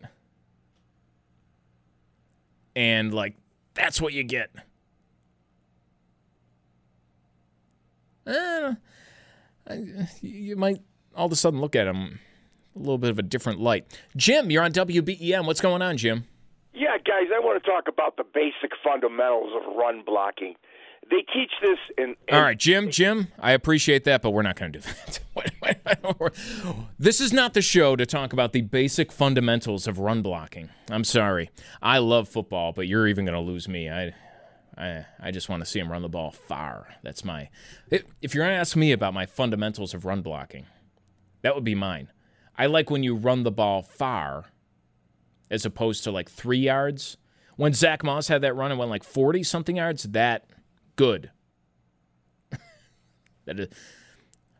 And, 2.77 3.13
like, 3.13 3.35
that's 3.75 4.01
what 4.01 4.13
you 4.13 4.23
get. 4.23 4.51
Eh, 8.27 8.75
you 10.23 10.57
might 10.57 10.81
all 11.15 11.27
of 11.27 11.33
a 11.33 11.37
sudden 11.37 11.61
look 11.61 11.77
at 11.77 11.87
him 11.87 12.21
a 12.75 12.79
little 12.79 12.99
bit 12.99 13.11
of 13.11 13.19
a 13.19 13.23
different 13.23 13.61
light. 13.61 13.87
Jim, 14.17 14.51
you're 14.51 14.63
on 14.63 14.73
WBEN. 14.73 15.47
What's 15.47 15.61
going 15.61 15.83
on, 15.83 15.97
Jim? 15.97 16.25
Yeah, 16.73 16.97
guys, 16.99 17.29
I 17.35 17.39
want 17.39 17.63
to 17.63 17.71
talk 17.71 17.87
about 17.87 18.17
the 18.17 18.25
basic 18.25 18.73
fundamentals 18.83 19.53
of 19.55 19.77
run 19.77 20.03
blocking. 20.05 20.55
They 21.11 21.25
teach 21.33 21.53
this 21.61 21.79
in. 21.99 22.17
All 22.33 22.43
right, 22.43 22.59
Jim, 22.59 22.91
Jim, 22.91 23.29
I 23.39 23.53
appreciate 23.53 24.05
that, 24.05 24.23
but 24.23 24.31
we're 24.31 24.43
not 24.43 24.57
going 24.57 24.73
to 24.73 24.79
do 24.79 24.85
that. 24.85 25.21
This 26.99 27.21
is 27.21 27.33
not 27.33 27.55
the 27.55 27.63
show 27.63 27.97
to 27.97 28.07
talk 28.07 28.33
about 28.33 28.53
the 28.53 28.63
basic 28.63 29.13
fundamentals 29.13 29.87
of 29.87 29.99
run 29.99 30.23
blocking. 30.23 30.71
I'm 30.91 31.05
sorry. 31.05 31.51
I 31.83 31.99
love 31.99 32.29
football, 32.29 32.73
but 32.73 32.87
you're 32.87 33.07
even 33.09 33.25
going 33.25 33.35
to 33.35 33.41
lose 33.41 33.69
me. 33.69 33.91
I, 33.91 34.15
I, 34.79 35.05
I 35.21 35.31
just 35.31 35.49
want 35.49 35.63
to 35.63 35.67
see 35.67 35.79
him 35.79 35.91
run 35.91 36.03
the 36.03 36.09
ball 36.09 36.31
far. 36.31 36.89
That's 37.03 37.25
my. 37.25 37.51
If 37.91 38.05
if 38.23 38.35
you're 38.35 38.45
going 38.45 38.55
to 38.55 38.61
ask 38.61 38.77
me 38.77 38.93
about 38.93 39.13
my 39.13 39.27
fundamentals 39.27 39.93
of 39.93 40.05
run 40.05 40.23
blocking, 40.23 40.67
that 41.43 41.55
would 41.55 41.65
be 41.65 41.75
mine. 41.75 42.09
I 42.57 42.67
like 42.67 42.91
when 42.91 43.03
you 43.03 43.15
run 43.15 43.43
the 43.43 43.51
ball 43.51 43.83
far 43.83 44.47
as 45.51 45.65
opposed 45.67 46.05
to 46.05 46.11
like 46.11 46.31
three 46.31 46.59
yards. 46.59 47.17
When 47.57 47.73
Zach 47.73 48.03
Moss 48.03 48.29
had 48.29 48.43
that 48.43 48.57
run 48.57 48.71
and 48.71 48.79
went 48.79 48.91
like 48.91 49.05
40 49.05 49.43
something 49.43 49.77
yards, 49.77 50.05
that 50.05 50.47
good. 50.97 51.31
that 53.45 53.61
is, 53.61 53.69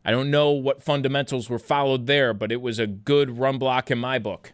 I 0.03 0.11
don't 0.11 0.29
know 0.29 0.51
what 0.51 0.83
fundamentals 0.83 1.49
were 1.49 1.59
followed 1.59 2.07
there, 2.07 2.33
but 2.33 2.51
it 2.51 2.61
was 2.61 2.79
a 2.79 2.87
good 2.87 3.37
run 3.37 3.57
block 3.57 3.89
in 3.89 3.97
my 3.97 4.19
book. 4.19 4.53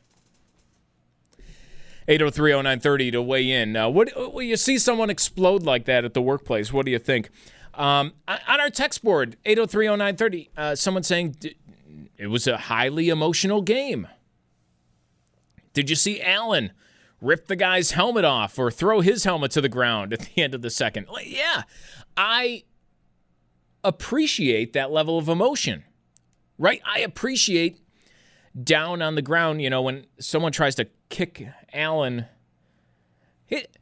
8030930 2.07 3.11
to 3.11 3.21
weigh 3.21 3.51
in. 3.51 3.75
Uh, 3.75 3.89
what 3.89 4.33
when 4.33 4.47
you 4.47 4.57
see 4.57 4.77
someone 4.77 5.09
explode 5.09 5.63
like 5.63 5.85
that 5.85 6.03
at 6.03 6.13
the 6.13 6.21
workplace? 6.21 6.73
What 6.73 6.85
do 6.85 6.91
you 6.91 6.99
think? 6.99 7.29
Um, 7.73 8.13
on 8.27 8.59
our 8.59 8.69
text 8.69 9.03
board, 9.03 9.37
8030930, 9.45 10.49
uh, 10.57 10.75
someone 10.75 11.03
saying 11.03 11.35
it 12.17 12.27
was 12.27 12.47
a 12.47 12.57
highly 12.57 13.09
emotional 13.09 13.61
game. 13.61 14.07
Did 15.73 15.89
you 15.89 15.95
see 15.95 16.21
Allen 16.21 16.71
rip 17.21 17.47
the 17.47 17.55
guy's 17.55 17.91
helmet 17.91 18.25
off 18.25 18.59
or 18.59 18.69
throw 18.71 18.99
his 18.99 19.23
helmet 19.23 19.51
to 19.51 19.61
the 19.61 19.69
ground 19.69 20.11
at 20.11 20.19
the 20.19 20.41
end 20.41 20.53
of 20.53 20.61
the 20.61 20.69
second? 20.69 21.07
Like, 21.07 21.31
yeah, 21.31 21.63
I 22.17 22.63
appreciate 23.83 24.73
that 24.73 24.91
level 24.91 25.17
of 25.17 25.29
emotion, 25.29 25.83
right? 26.57 26.81
I 26.85 26.99
appreciate 26.99 27.79
down 28.61 29.01
on 29.01 29.15
the 29.15 29.21
ground, 29.21 29.61
you 29.61 29.69
know, 29.69 29.81
when 29.81 30.05
someone 30.19 30.51
tries 30.51 30.75
to 30.75 30.87
kick 31.09 31.47
Allen. 31.73 32.25
It, 33.47 33.77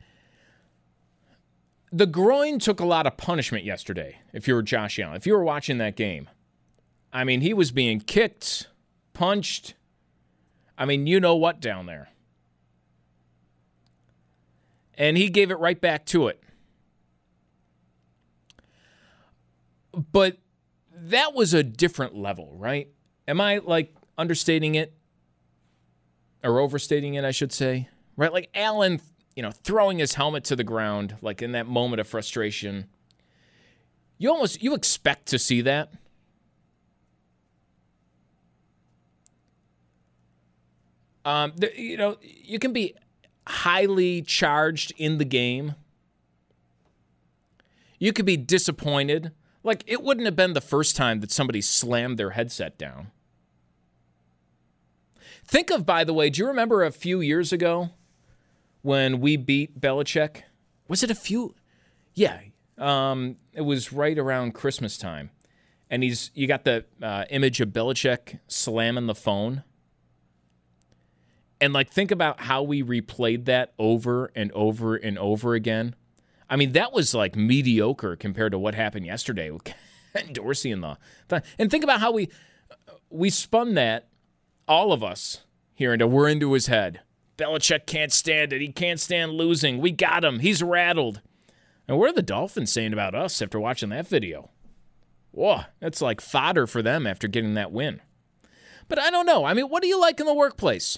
the 1.92 2.06
groin 2.06 2.60
took 2.60 2.80
a 2.80 2.86
lot 2.86 3.08
of 3.08 3.18
punishment 3.18 3.64
yesterday, 3.66 4.20
if 4.34 4.48
you 4.48 4.54
were 4.54 4.62
Josh 4.62 5.00
Allen. 5.00 5.16
If 5.16 5.26
you 5.26 5.34
were 5.34 5.44
watching 5.44 5.80
that 5.80 5.96
game, 5.96 6.30
I 7.12 7.24
mean, 7.24 7.42
he 7.42 7.54
was 7.54 7.72
being 7.72 8.00
kicked, 8.00 8.68
punched. 9.14 9.74
I 10.78 10.86
mean, 10.86 11.08
you 11.08 11.20
know 11.20 11.36
what 11.36 11.60
down 11.60 11.88
there. 11.88 12.10
And 15.00 15.18
he 15.18 15.30
gave 15.30 15.50
it 15.50 15.58
right 15.60 15.80
back 15.80 16.06
to 16.08 16.28
it. 16.28 16.44
But 20.12 20.38
that 20.94 21.34
was 21.34 21.54
a 21.54 21.64
different 21.64 22.16
level, 22.16 22.54
right? 22.58 22.90
Am 23.28 23.40
I 23.40 23.60
like 23.60 23.96
understating 24.18 24.76
it 24.76 24.94
or 26.44 26.60
overstating 26.60 27.14
it, 27.14 27.24
I 27.24 27.32
should 27.32 27.54
say? 27.54 27.88
Right? 28.18 28.32
Like 28.32 28.50
Allen, 28.54 29.02
you 29.36 29.42
know, 29.42 29.52
throwing 29.52 30.00
his 30.00 30.14
helmet 30.14 30.44
to 30.46 30.56
the 30.56 30.66
ground, 30.66 31.16
like 31.22 31.42
in 31.42 31.54
that 31.54 31.66
moment 31.66 32.02
of 32.02 32.08
frustration. 32.08 32.88
You 34.18 34.32
almost 34.32 34.62
you 34.62 34.76
expect 34.76 35.28
to 35.28 35.40
see 35.40 35.62
that. 35.62 35.94
Um, 41.24 41.54
you 41.76 41.96
know, 41.96 42.18
you 42.22 42.60
can 42.60 42.74
be 42.74 42.96
highly 43.50 44.22
charged 44.22 44.94
in 44.98 45.18
the 45.18 45.26
game. 45.26 45.76
You 47.98 48.14
could 48.14 48.26
be 48.26 48.38
disappointed. 48.38 49.32
Like, 49.64 49.84
it 49.88 50.04
wouldn't 50.04 50.26
have 50.26 50.36
been 50.36 50.54
the 50.54 50.62
first 50.62 50.96
time 50.96 51.20
that 51.20 51.32
somebody 51.32 51.60
slammed 51.62 52.18
their 52.18 52.32
headset 52.32 52.78
down. 52.78 53.12
Think 55.44 55.72
of, 55.72 55.86
by 55.86 56.04
the 56.04 56.14
way, 56.14 56.30
do 56.30 56.42
you 56.42 56.48
remember 56.48 56.84
a 56.84 56.92
few 56.92 57.22
years 57.22 57.52
ago 57.52 57.90
when 58.84 59.20
we 59.20 59.36
beat 59.36 59.82
Belichick? 59.82 60.44
Was 60.88 61.02
it 61.02 61.10
a 61.10 61.16
few? 61.16 61.56
Yeah, 62.14 62.40
um, 62.78 63.38
it 63.54 63.62
was 63.62 63.92
right 63.92 64.18
around 64.18 64.54
Christmas 64.54 64.98
time, 64.98 65.32
and 65.90 66.04
he's 66.04 66.30
you 66.36 66.48
got 66.48 66.66
the 66.66 66.86
uh, 67.02 67.26
image 67.30 67.62
of 67.62 67.70
Belichick 67.70 68.40
slamming 68.48 69.08
the 69.08 69.16
phone, 69.16 69.64
and 71.62 71.74
like 71.74 71.90
think 71.90 72.12
about 72.12 72.40
how 72.40 72.64
we 72.64 72.84
replayed 72.84 73.46
that 73.46 73.74
over 73.78 74.32
and 74.36 74.52
over 74.54 74.96
and 74.96 75.18
over 75.18 75.54
again. 75.54 75.96
I 76.50 76.56
mean, 76.56 76.72
that 76.72 76.94
was 76.94 77.14
like 77.14 77.36
mediocre 77.36 78.16
compared 78.16 78.54
to 78.54 78.60
what 78.60 78.76
happened 78.76 79.06
yesterday 79.06 79.52
with 79.52 79.74
Dorsey 80.34 80.72
and 80.72 80.84
the 80.84 81.44
and 81.58 81.70
think 81.70 81.84
about 81.84 82.00
how 82.00 82.12
we 82.12 82.30
we 83.10 83.30
spun 83.30 83.76
that 83.76 84.08
all 84.68 84.92
of 84.92 85.04
us 85.04 85.42
here 85.74 85.94
into 85.94 86.08
we're 86.08 86.30
into 86.30 86.54
his 86.54 86.68
head. 86.68 87.02
Belichick 87.38 87.86
can't 87.86 88.12
stand 88.12 88.52
it. 88.52 88.62
He 88.62 88.72
can't 88.72 89.00
stand 89.00 89.32
losing. 89.32 89.80
We 89.80 89.92
got 89.92 90.26
him. 90.26 90.40
He's 90.40 90.62
rattled. 90.62 91.22
And 91.88 91.98
what 91.98 92.10
are 92.10 92.14
the 92.14 92.22
Dolphins 92.22 92.72
saying 92.72 92.94
about 92.94 93.16
us 93.16 93.42
after 93.42 93.60
watching 93.60 93.90
that 93.90 94.08
video? 94.08 94.50
Whoa, 95.32 95.62
that's 95.80 96.02
like 96.02 96.22
fodder 96.22 96.68
for 96.68 96.82
them 96.82 97.08
after 97.08 97.28
getting 97.28 97.54
that 97.54 97.72
win. 97.72 98.02
But 98.88 99.00
I 99.00 99.10
don't 99.10 99.26
know. 99.26 99.46
I 99.46 99.54
mean, 99.54 99.66
what 99.66 99.82
do 99.82 99.88
you 99.88 100.00
like 100.00 100.20
in 100.20 100.26
the 100.26 100.34
workplace? 100.34 100.98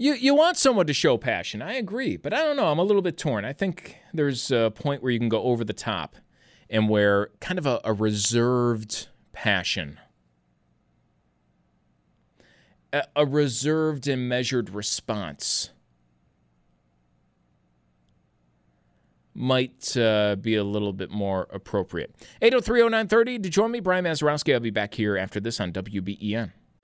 You 0.00 0.14
you 0.14 0.32
want 0.34 0.56
someone 0.56 0.86
to 0.86 0.94
show 0.94 1.18
passion. 1.18 1.60
I 1.60 1.74
agree, 1.74 2.16
but 2.16 2.32
I 2.32 2.38
don't 2.38 2.56
know. 2.56 2.68
I'm 2.68 2.78
a 2.78 2.84
little 2.84 3.02
bit 3.02 3.18
torn. 3.18 3.44
I 3.44 3.52
think 3.52 3.96
there's 4.14 4.52
a 4.52 4.72
point 4.74 5.02
where 5.02 5.10
you 5.10 5.18
can 5.18 5.28
go 5.28 5.42
over 5.42 5.64
the 5.64 5.72
top 5.72 6.14
and 6.70 6.88
where 6.88 7.30
kind 7.40 7.58
of 7.58 7.66
a, 7.66 7.80
a 7.82 7.92
reserved 7.92 9.08
passion, 9.32 9.98
a, 12.92 13.02
a 13.16 13.26
reserved 13.26 14.06
and 14.06 14.28
measured 14.28 14.70
response 14.70 15.70
might 19.34 19.96
uh, 19.96 20.36
be 20.36 20.54
a 20.54 20.64
little 20.64 20.92
bit 20.92 21.10
more 21.10 21.48
appropriate. 21.52 22.14
8030930 22.42 23.42
to 23.42 23.48
join 23.48 23.72
me, 23.72 23.80
Brian 23.80 24.04
Mazurowski. 24.04 24.54
I'll 24.54 24.60
be 24.60 24.70
back 24.70 24.94
here 24.94 25.16
after 25.16 25.40
this 25.40 25.60
on 25.60 25.72
WBEN. 25.72 26.52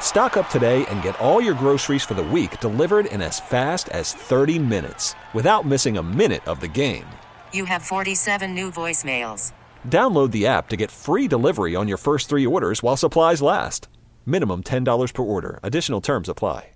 Stock 0.00 0.36
up 0.36 0.48
today 0.48 0.86
and 0.90 1.02
get 1.02 1.18
all 1.20 1.40
your 1.40 1.54
groceries 1.54 2.04
for 2.04 2.14
the 2.14 2.22
week 2.22 2.60
delivered 2.60 3.06
in 3.06 3.20
as 3.20 3.40
fast 3.40 3.88
as 3.88 4.12
30 4.12 4.60
minutes 4.60 5.16
without 5.32 5.66
missing 5.66 5.96
a 5.96 6.02
minute 6.02 6.46
of 6.46 6.60
the 6.60 6.68
game. 6.68 7.06
You 7.52 7.64
have 7.64 7.82
47 7.82 8.54
new 8.54 8.70
voicemails. 8.70 9.52
Download 9.88 10.30
the 10.30 10.46
app 10.46 10.68
to 10.68 10.76
get 10.76 10.92
free 10.92 11.26
delivery 11.26 11.74
on 11.74 11.88
your 11.88 11.98
first 11.98 12.28
three 12.28 12.46
orders 12.46 12.80
while 12.80 12.96
supplies 12.96 13.42
last. 13.42 13.88
Minimum 14.24 14.62
$10 14.64 15.12
per 15.12 15.22
order. 15.22 15.58
Additional 15.64 16.00
terms 16.00 16.28
apply. 16.28 16.70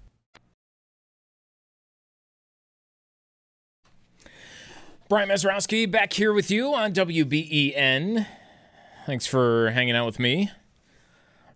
Brian 5.09 5.31
Mazurowski 5.31 5.91
back 5.91 6.13
here 6.13 6.35
with 6.35 6.51
you 6.51 6.75
on 6.75 6.93
WBEN. 6.93 8.27
Thanks 9.07 9.27
for 9.27 9.71
hanging 9.71 9.97
out 9.97 10.05
with 10.05 10.19
me. 10.19 10.51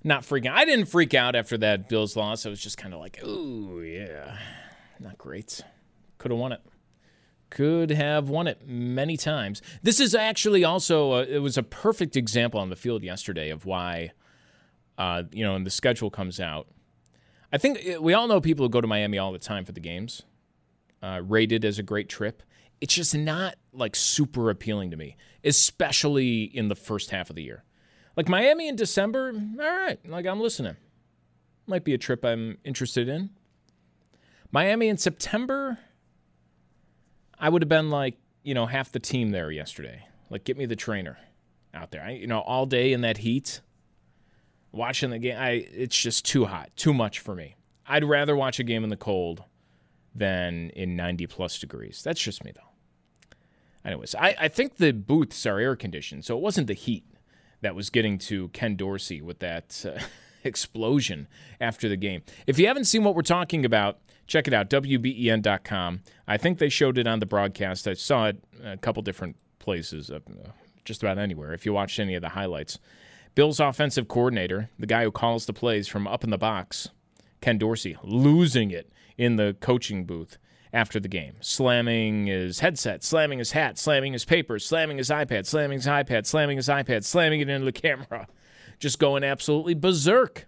Not 0.04 0.22
freaking 0.22 0.50
I 0.50 0.64
didn't 0.64 0.86
freak 0.86 1.14
out 1.14 1.36
after 1.36 1.56
that 1.58 1.88
Bills 1.88 2.16
loss. 2.16 2.46
I 2.46 2.48
was 2.48 2.60
just 2.60 2.78
kind 2.78 2.94
of 2.94 3.00
like, 3.00 3.22
ooh, 3.24 3.80
yeah. 3.80 4.38
Not 4.98 5.18
great. 5.18 5.60
Could 6.18 6.30
have 6.30 6.40
won 6.40 6.52
it. 6.52 6.60
Could 7.50 7.90
have 7.90 8.28
won 8.28 8.46
it 8.46 8.66
many 8.66 9.16
times. 9.16 9.60
This 9.82 10.00
is 10.00 10.14
actually 10.14 10.64
also, 10.64 11.12
a, 11.14 11.22
it 11.22 11.38
was 11.38 11.58
a 11.58 11.62
perfect 11.62 12.16
example 12.16 12.58
on 12.58 12.70
the 12.70 12.76
field 12.76 13.02
yesterday 13.02 13.50
of 13.50 13.66
why, 13.66 14.12
uh, 14.96 15.24
you 15.32 15.44
know, 15.44 15.52
when 15.52 15.64
the 15.64 15.70
schedule 15.70 16.10
comes 16.10 16.40
out. 16.40 16.68
I 17.52 17.58
think 17.58 17.80
we 18.00 18.14
all 18.14 18.28
know 18.28 18.40
people 18.40 18.64
who 18.64 18.70
go 18.70 18.80
to 18.80 18.86
Miami 18.86 19.18
all 19.18 19.32
the 19.32 19.38
time 19.38 19.64
for 19.64 19.72
the 19.72 19.80
games, 19.80 20.22
uh, 21.02 21.20
rated 21.22 21.64
as 21.64 21.78
a 21.78 21.82
great 21.82 22.08
trip 22.08 22.42
it's 22.82 22.94
just 22.94 23.14
not 23.14 23.54
like 23.72 23.94
super 23.94 24.50
appealing 24.50 24.90
to 24.90 24.96
me, 24.96 25.16
especially 25.44 26.42
in 26.42 26.66
the 26.66 26.74
first 26.74 27.10
half 27.10 27.30
of 27.30 27.36
the 27.36 27.42
year. 27.44 27.62
Like 28.16 28.28
Miami 28.28 28.68
in 28.68 28.76
December, 28.76 29.32
all 29.60 29.76
right, 29.78 29.98
like 30.08 30.26
I'm 30.26 30.40
listening. 30.40 30.76
Might 31.66 31.84
be 31.84 31.94
a 31.94 31.98
trip 31.98 32.24
I'm 32.24 32.58
interested 32.64 33.08
in. 33.08 33.30
Miami 34.50 34.88
in 34.88 34.98
September, 34.98 35.78
I 37.38 37.48
would 37.48 37.62
have 37.62 37.68
been 37.68 37.90
like, 37.90 38.16
you 38.42 38.54
know, 38.54 38.66
half 38.66 38.92
the 38.92 38.98
team 38.98 39.30
there 39.30 39.50
yesterday. 39.50 40.04
Like, 40.28 40.44
get 40.44 40.58
me 40.58 40.66
the 40.66 40.76
trainer 40.76 41.18
out 41.72 41.90
there. 41.90 42.02
I, 42.02 42.10
you 42.10 42.26
know, 42.26 42.40
all 42.40 42.66
day 42.66 42.92
in 42.92 43.00
that 43.02 43.18
heat, 43.18 43.60
watching 44.72 45.10
the 45.10 45.18
game. 45.18 45.36
I, 45.38 45.66
it's 45.72 45.96
just 45.96 46.26
too 46.26 46.44
hot, 46.44 46.70
too 46.76 46.92
much 46.92 47.20
for 47.20 47.34
me. 47.34 47.56
I'd 47.86 48.04
rather 48.04 48.36
watch 48.36 48.58
a 48.58 48.64
game 48.64 48.84
in 48.84 48.90
the 48.90 48.96
cold 48.96 49.42
than 50.14 50.70
in 50.70 50.96
90 50.96 51.26
plus 51.28 51.58
degrees. 51.58 52.02
That's 52.04 52.20
just 52.20 52.44
me, 52.44 52.52
though. 52.54 52.60
Anyways, 53.84 54.14
I, 54.14 54.36
I 54.38 54.48
think 54.48 54.76
the 54.76 54.92
booths 54.92 55.46
are 55.46 55.58
air 55.58 55.76
conditioned, 55.76 56.24
so 56.24 56.36
it 56.36 56.42
wasn't 56.42 56.66
the 56.66 56.74
heat 56.74 57.04
that 57.62 57.74
was 57.74 57.90
getting 57.90 58.18
to 58.18 58.48
Ken 58.48 58.76
Dorsey 58.76 59.22
with 59.22 59.38
that 59.38 59.84
uh, 59.88 60.00
explosion 60.44 61.26
after 61.60 61.88
the 61.88 61.96
game. 61.96 62.22
If 62.46 62.58
you 62.58 62.66
haven't 62.66 62.84
seen 62.84 63.02
what 63.04 63.14
we're 63.14 63.22
talking 63.22 63.64
about, 63.64 63.98
check 64.26 64.46
it 64.46 64.54
out, 64.54 64.68
WBEN.com. 64.70 66.02
I 66.28 66.36
think 66.36 66.58
they 66.58 66.68
showed 66.68 66.98
it 66.98 67.06
on 67.06 67.20
the 67.20 67.26
broadcast. 67.26 67.88
I 67.88 67.94
saw 67.94 68.26
it 68.26 68.42
a 68.62 68.76
couple 68.76 69.02
different 69.02 69.36
places, 69.58 70.10
uh, 70.10 70.20
just 70.84 71.02
about 71.02 71.18
anywhere, 71.18 71.52
if 71.54 71.64
you 71.64 71.72
watched 71.72 71.98
any 71.98 72.14
of 72.14 72.22
the 72.22 72.30
highlights. 72.30 72.78
Bill's 73.34 73.60
offensive 73.60 74.08
coordinator, 74.08 74.68
the 74.78 74.86
guy 74.86 75.04
who 75.04 75.10
calls 75.10 75.46
the 75.46 75.52
plays 75.54 75.88
from 75.88 76.06
up 76.06 76.22
in 76.22 76.30
the 76.30 76.38
box, 76.38 76.90
Ken 77.40 77.56
Dorsey 77.56 77.96
losing 78.02 78.70
it 78.70 78.92
in 79.16 79.36
the 79.36 79.56
coaching 79.60 80.04
booth 80.04 80.36
after 80.72 80.98
the 80.98 81.08
game, 81.08 81.34
slamming 81.40 82.26
his 82.26 82.60
headset, 82.60 83.04
slamming 83.04 83.38
his 83.38 83.52
hat, 83.52 83.78
slamming 83.78 84.12
his 84.12 84.24
papers, 84.24 84.64
slamming 84.64 84.96
his 84.96 85.10
iPad, 85.10 85.46
slamming 85.46 85.78
his 85.78 85.86
iPad, 85.86 86.26
slamming 86.26 86.56
his 86.56 86.68
iPad, 86.68 87.04
slamming 87.04 87.40
it 87.40 87.48
into 87.48 87.64
the 87.64 87.72
camera, 87.72 88.26
just 88.78 88.98
going 88.98 89.22
absolutely 89.22 89.74
berserk 89.74 90.46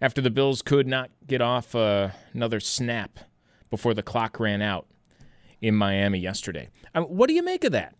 after 0.00 0.20
the 0.20 0.30
Bills 0.30 0.62
could 0.62 0.86
not 0.86 1.10
get 1.26 1.40
off 1.40 1.74
uh, 1.74 2.10
another 2.32 2.60
snap 2.60 3.18
before 3.70 3.94
the 3.94 4.02
clock 4.02 4.38
ran 4.38 4.62
out 4.62 4.86
in 5.60 5.74
Miami 5.74 6.18
yesterday. 6.18 6.68
Um, 6.94 7.04
what 7.04 7.28
do 7.28 7.34
you 7.34 7.42
make 7.42 7.64
of 7.64 7.72
that? 7.72 7.94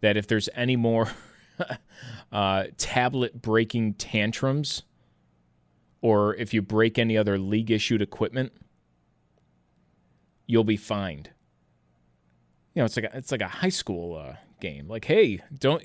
that 0.00 0.16
if 0.16 0.26
there's 0.26 0.48
any 0.54 0.74
more 0.74 1.10
uh, 2.32 2.64
tablet 2.78 3.42
breaking 3.42 3.92
tantrums 3.92 4.84
or 6.00 6.34
if 6.36 6.54
you 6.54 6.62
break 6.62 6.98
any 6.98 7.18
other 7.18 7.36
league 7.36 7.70
issued 7.70 8.00
equipment, 8.00 8.52
you'll 10.46 10.64
be 10.64 10.78
fined. 10.78 11.28
You 12.72 12.80
know, 12.80 12.86
it's 12.86 12.96
like 12.96 13.04
a, 13.04 13.14
it's 13.18 13.32
like 13.32 13.42
a 13.42 13.48
high 13.48 13.68
school 13.68 14.16
uh, 14.16 14.36
game. 14.60 14.88
Like, 14.88 15.04
hey, 15.04 15.40
don't 15.56 15.82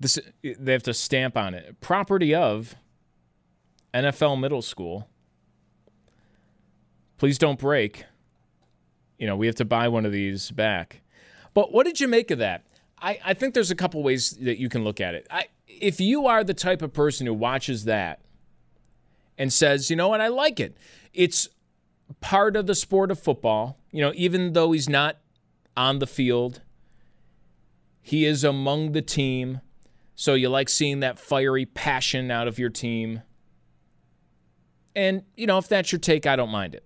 this? 0.00 0.18
They 0.42 0.72
have 0.72 0.82
to 0.84 0.94
stamp 0.94 1.36
on 1.36 1.54
it. 1.54 1.80
Property 1.80 2.34
of 2.34 2.74
NFL 3.92 4.40
middle 4.40 4.62
school. 4.62 5.08
Please 7.18 7.38
don't 7.38 7.58
break. 7.58 8.04
You 9.18 9.26
know, 9.26 9.36
we 9.36 9.46
have 9.46 9.56
to 9.56 9.64
buy 9.64 9.88
one 9.88 10.06
of 10.06 10.12
these 10.12 10.50
back. 10.50 11.02
But 11.52 11.72
what 11.72 11.84
did 11.84 12.00
you 12.00 12.06
make 12.06 12.30
of 12.30 12.38
that? 12.38 12.64
I, 13.00 13.18
I 13.24 13.34
think 13.34 13.54
there's 13.54 13.70
a 13.70 13.76
couple 13.76 14.02
ways 14.02 14.30
that 14.32 14.58
you 14.58 14.68
can 14.68 14.84
look 14.84 15.00
at 15.00 15.14
it. 15.14 15.26
I, 15.30 15.46
if 15.66 16.00
you 16.00 16.26
are 16.26 16.44
the 16.44 16.54
type 16.54 16.82
of 16.82 16.92
person 16.92 17.26
who 17.26 17.34
watches 17.34 17.84
that 17.84 18.20
and 19.36 19.52
says, 19.52 19.90
you 19.90 19.96
know 19.96 20.08
what, 20.08 20.20
I 20.20 20.28
like 20.28 20.60
it. 20.60 20.76
It's 21.12 21.48
part 22.20 22.56
of 22.56 22.66
the 22.66 22.74
sport 22.74 23.10
of 23.10 23.18
football. 23.18 23.78
You 23.90 24.02
know, 24.02 24.12
even 24.14 24.52
though 24.52 24.72
he's 24.72 24.88
not 24.88 25.18
on 25.76 25.98
the 25.98 26.06
field, 26.06 26.60
he 28.02 28.24
is 28.24 28.44
among 28.44 28.92
the 28.92 29.02
team. 29.02 29.60
So 30.14 30.34
you 30.34 30.48
like 30.48 30.68
seeing 30.68 31.00
that 31.00 31.18
fiery 31.18 31.66
passion 31.66 32.30
out 32.30 32.48
of 32.48 32.58
your 32.58 32.70
team. 32.70 33.22
And, 34.96 35.22
you 35.36 35.46
know, 35.46 35.58
if 35.58 35.68
that's 35.68 35.92
your 35.92 36.00
take, 36.00 36.26
I 36.26 36.34
don't 36.34 36.50
mind 36.50 36.74
it. 36.74 36.84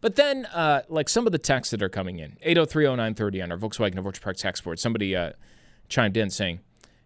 But 0.00 0.16
then, 0.16 0.46
uh, 0.46 0.82
like 0.88 1.08
some 1.08 1.26
of 1.26 1.32
the 1.32 1.38
texts 1.38 1.70
that 1.72 1.82
are 1.82 1.90
coming 1.90 2.18
in, 2.18 2.36
8030930 2.44 3.42
on 3.42 3.52
our 3.52 3.58
Volkswagen 3.58 3.98
of 3.98 4.06
Orchard 4.06 4.22
Park 4.22 4.36
text 4.36 4.64
board, 4.64 4.78
somebody 4.78 5.14
uh, 5.14 5.32
chimed 5.88 6.16
in 6.16 6.30
saying, 6.30 6.60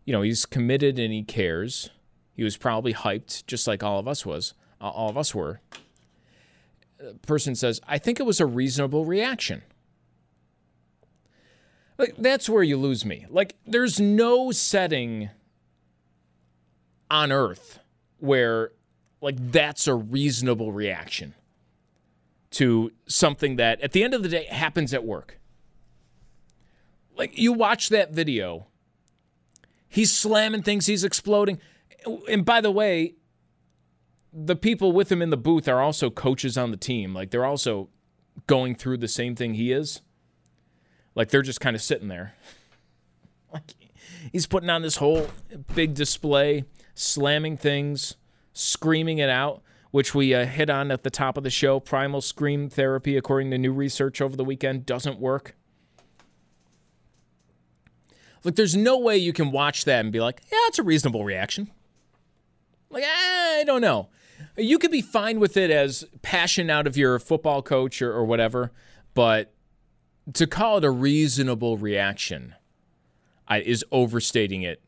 you 0.04 0.12
know, 0.12 0.22
he's 0.22 0.46
committed 0.46 0.98
and 0.98 1.12
he 1.12 1.22
cares. 1.22 1.90
He 2.34 2.44
was 2.44 2.56
probably 2.56 2.94
hyped, 2.94 3.46
just 3.46 3.66
like 3.66 3.82
all 3.82 3.98
of 3.98 4.06
us 4.06 4.24
was. 4.24 4.54
Uh, 4.80 4.88
all 4.88 5.08
of 5.08 5.16
us 5.16 5.34
were. 5.34 5.60
Person 7.26 7.54
says, 7.54 7.80
I 7.86 7.98
think 7.98 8.20
it 8.20 8.24
was 8.24 8.40
a 8.40 8.46
reasonable 8.46 9.04
reaction. 9.04 9.62
Like 11.96 12.14
that's 12.18 12.48
where 12.48 12.62
you 12.62 12.76
lose 12.76 13.04
me. 13.04 13.26
Like 13.30 13.56
there's 13.66 14.00
no 14.00 14.50
setting 14.50 15.30
on 17.10 17.30
earth 17.30 17.78
where 18.18 18.72
like 19.20 19.36
that's 19.52 19.86
a 19.86 19.94
reasonable 19.94 20.72
reaction 20.72 21.34
to 22.50 22.92
something 23.06 23.56
that 23.56 23.80
at 23.80 23.92
the 23.92 24.02
end 24.02 24.14
of 24.14 24.22
the 24.22 24.28
day 24.28 24.44
happens 24.44 24.92
at 24.92 25.04
work. 25.04 25.38
Like 27.16 27.38
you 27.38 27.52
watch 27.52 27.90
that 27.90 28.12
video, 28.12 28.66
he's 29.88 30.12
slamming 30.12 30.62
things, 30.62 30.86
he's 30.86 31.04
exploding. 31.04 31.58
And 32.28 32.44
by 32.44 32.60
the 32.60 32.70
way, 32.70 33.14
the 34.32 34.56
people 34.56 34.92
with 34.92 35.10
him 35.10 35.22
in 35.22 35.30
the 35.30 35.36
booth 35.36 35.68
are 35.68 35.80
also 35.80 36.10
coaches 36.10 36.58
on 36.58 36.72
the 36.72 36.76
team. 36.76 37.14
Like 37.14 37.30
they're 37.30 37.44
also 37.44 37.88
going 38.46 38.74
through 38.74 38.98
the 38.98 39.08
same 39.08 39.36
thing 39.36 39.54
he 39.54 39.70
is. 39.70 40.00
Like 41.14 41.30
they're 41.30 41.42
just 41.42 41.60
kind 41.60 41.76
of 41.76 41.82
sitting 41.82 42.08
there. 42.08 42.34
like 43.52 43.74
he's 44.32 44.46
putting 44.46 44.70
on 44.70 44.82
this 44.82 44.96
whole 44.96 45.28
big 45.74 45.94
display, 45.94 46.64
slamming 46.94 47.56
things, 47.56 48.16
screaming 48.52 49.18
it 49.18 49.30
out, 49.30 49.62
which 49.90 50.14
we 50.14 50.34
uh, 50.34 50.44
hit 50.44 50.70
on 50.70 50.90
at 50.90 51.02
the 51.04 51.10
top 51.10 51.36
of 51.36 51.44
the 51.44 51.50
show. 51.50 51.78
Primal 51.80 52.20
scream 52.20 52.68
therapy, 52.68 53.16
according 53.16 53.50
to 53.52 53.58
new 53.58 53.72
research 53.72 54.20
over 54.20 54.36
the 54.36 54.44
weekend, 54.44 54.86
doesn't 54.86 55.20
work. 55.20 55.54
Like 58.42 58.56
there's 58.56 58.76
no 58.76 58.98
way 58.98 59.16
you 59.16 59.32
can 59.32 59.52
watch 59.52 59.84
that 59.86 60.00
and 60.00 60.12
be 60.12 60.20
like, 60.20 60.42
yeah, 60.52 60.58
it's 60.66 60.78
a 60.78 60.82
reasonable 60.82 61.24
reaction. 61.24 61.70
Like 62.90 63.04
I 63.06 63.64
don't 63.64 63.80
know. 63.80 64.08
You 64.56 64.78
could 64.78 64.90
be 64.90 65.00
fine 65.00 65.40
with 65.40 65.56
it 65.56 65.70
as 65.70 66.04
passion 66.22 66.68
out 66.68 66.86
of 66.86 66.96
your 66.96 67.18
football 67.18 67.62
coach 67.62 68.02
or, 68.02 68.12
or 68.12 68.24
whatever, 68.24 68.72
but 69.14 69.53
to 70.32 70.46
call 70.46 70.78
it 70.78 70.84
a 70.84 70.90
reasonable 70.90 71.76
reaction 71.76 72.54
I, 73.46 73.60
is 73.60 73.84
overstating 73.92 74.62
it 74.62 74.80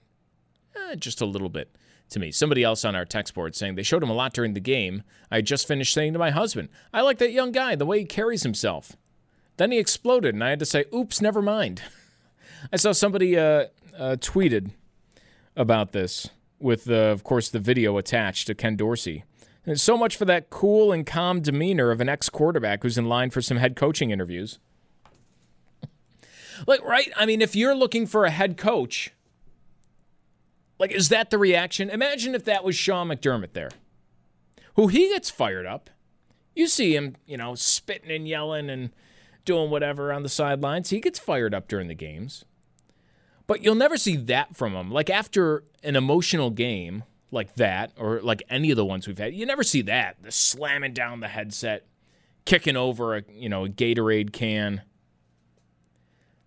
eh, 0.74 0.94
just 0.96 1.20
a 1.20 1.26
little 1.26 1.48
bit 1.48 1.76
to 2.10 2.18
me. 2.18 2.30
Somebody 2.30 2.62
else 2.62 2.84
on 2.84 2.94
our 2.94 3.04
text 3.04 3.34
board 3.34 3.54
saying 3.54 3.74
they 3.74 3.82
showed 3.82 4.02
him 4.02 4.10
a 4.10 4.14
lot 4.14 4.32
during 4.32 4.54
the 4.54 4.60
game. 4.60 5.02
I 5.30 5.40
just 5.40 5.68
finished 5.68 5.92
saying 5.92 6.12
to 6.14 6.18
my 6.18 6.30
husband, 6.30 6.68
I 6.92 7.02
like 7.02 7.18
that 7.18 7.32
young 7.32 7.52
guy, 7.52 7.74
the 7.74 7.86
way 7.86 8.00
he 8.00 8.04
carries 8.04 8.42
himself. 8.42 8.96
Then 9.56 9.72
he 9.72 9.78
exploded, 9.78 10.34
and 10.34 10.44
I 10.44 10.50
had 10.50 10.58
to 10.58 10.66
say, 10.66 10.84
oops, 10.94 11.20
never 11.20 11.42
mind. 11.42 11.82
I 12.72 12.76
saw 12.76 12.92
somebody 12.92 13.38
uh, 13.38 13.66
uh, 13.98 14.16
tweeted 14.16 14.70
about 15.56 15.92
this 15.92 16.28
with, 16.58 16.88
of 16.88 17.24
course, 17.24 17.48
the 17.48 17.58
video 17.58 17.96
attached 17.96 18.46
to 18.46 18.54
Ken 18.54 18.76
Dorsey. 18.76 19.24
And 19.64 19.80
so 19.80 19.96
much 19.96 20.16
for 20.16 20.24
that 20.26 20.50
cool 20.50 20.92
and 20.92 21.04
calm 21.04 21.40
demeanor 21.40 21.90
of 21.90 22.00
an 22.00 22.08
ex 22.08 22.28
quarterback 22.28 22.82
who's 22.82 22.98
in 22.98 23.08
line 23.08 23.30
for 23.30 23.42
some 23.42 23.56
head 23.56 23.74
coaching 23.74 24.10
interviews. 24.10 24.58
Like, 26.66 26.82
right? 26.84 27.10
I 27.16 27.26
mean, 27.26 27.42
if 27.42 27.56
you're 27.56 27.74
looking 27.74 28.06
for 28.06 28.24
a 28.24 28.30
head 28.30 28.56
coach, 28.56 29.12
like, 30.78 30.92
is 30.92 31.08
that 31.08 31.30
the 31.30 31.38
reaction? 31.38 31.90
Imagine 31.90 32.34
if 32.34 32.44
that 32.44 32.64
was 32.64 32.76
Sean 32.76 33.08
McDermott 33.08 33.52
there, 33.52 33.70
who 34.74 34.88
he 34.88 35.08
gets 35.08 35.30
fired 35.30 35.66
up. 35.66 35.90
You 36.54 36.66
see 36.66 36.94
him, 36.94 37.16
you 37.26 37.36
know, 37.36 37.54
spitting 37.54 38.10
and 38.10 38.28
yelling 38.28 38.70
and 38.70 38.90
doing 39.44 39.70
whatever 39.70 40.12
on 40.12 40.22
the 40.22 40.28
sidelines. 40.28 40.90
He 40.90 41.00
gets 41.00 41.18
fired 41.18 41.54
up 41.54 41.68
during 41.68 41.88
the 41.88 41.94
games. 41.94 42.44
But 43.46 43.62
you'll 43.62 43.74
never 43.74 43.96
see 43.96 44.16
that 44.16 44.56
from 44.56 44.74
him. 44.74 44.90
Like, 44.90 45.08
after 45.08 45.64
an 45.82 45.96
emotional 45.96 46.50
game 46.50 47.04
like 47.30 47.54
that, 47.54 47.92
or 47.96 48.20
like 48.20 48.42
any 48.48 48.70
of 48.70 48.76
the 48.76 48.84
ones 48.84 49.06
we've 49.06 49.18
had, 49.18 49.34
you 49.34 49.46
never 49.46 49.62
see 49.62 49.82
that. 49.82 50.16
The 50.22 50.32
slamming 50.32 50.94
down 50.94 51.20
the 51.20 51.28
headset, 51.28 51.86
kicking 52.44 52.76
over 52.76 53.16
a, 53.16 53.22
you 53.32 53.48
know, 53.48 53.64
a 53.64 53.68
Gatorade 53.68 54.32
can. 54.32 54.82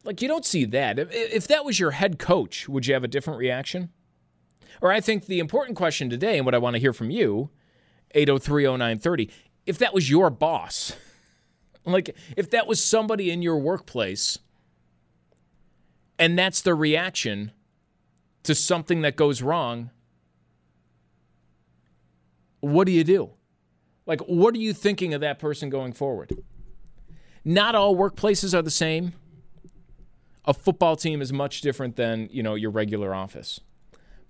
Like, 0.03 0.21
you 0.21 0.27
don't 0.27 0.45
see 0.45 0.65
that. 0.65 0.97
If, 0.97 1.47
that 1.47 1.65
was 1.65 1.79
your 1.79 1.91
head 1.91 2.19
coach, 2.19 2.69
would 2.69 2.87
you 2.87 2.93
have 2.93 3.03
a 3.03 3.07
different 3.07 3.39
reaction? 3.39 3.89
Or 4.81 4.91
I 4.91 5.01
think 5.01 5.25
the 5.25 5.39
important 5.39 5.77
question 5.77 6.09
today, 6.09 6.37
and 6.37 6.45
what 6.45 6.55
I 6.55 6.57
want 6.57 6.75
to 6.75 6.79
hear 6.79 6.93
from 6.93 7.09
you, 7.09 7.49
8030930, 8.15 9.29
if 9.65 9.77
that 9.79 9.93
was 9.93 10.09
your 10.09 10.29
boss, 10.29 10.93
like 11.85 12.15
if 12.37 12.49
that 12.51 12.65
was 12.65 12.83
somebody 12.83 13.29
in 13.29 13.41
your 13.41 13.57
workplace, 13.57 14.39
and 16.17 16.37
that's 16.37 16.61
the 16.61 16.73
reaction 16.73 17.51
to 18.43 18.55
something 18.55 19.01
that 19.01 19.15
goes 19.15 19.41
wrong, 19.41 19.91
what 22.61 22.85
do 22.85 22.91
you 22.91 23.03
do? 23.03 23.31
Like, 24.05 24.21
what 24.21 24.55
are 24.55 24.59
you 24.59 24.73
thinking 24.73 25.13
of 25.13 25.21
that 25.21 25.39
person 25.39 25.69
going 25.69 25.93
forward? 25.93 26.33
Not 27.45 27.75
all 27.75 27.95
workplaces 27.95 28.53
are 28.57 28.61
the 28.61 28.71
same 28.71 29.13
a 30.45 30.53
football 30.53 30.95
team 30.95 31.21
is 31.21 31.31
much 31.31 31.61
different 31.61 31.95
than 31.95 32.29
you 32.31 32.43
know 32.43 32.55
your 32.55 32.71
regular 32.71 33.13
office. 33.13 33.59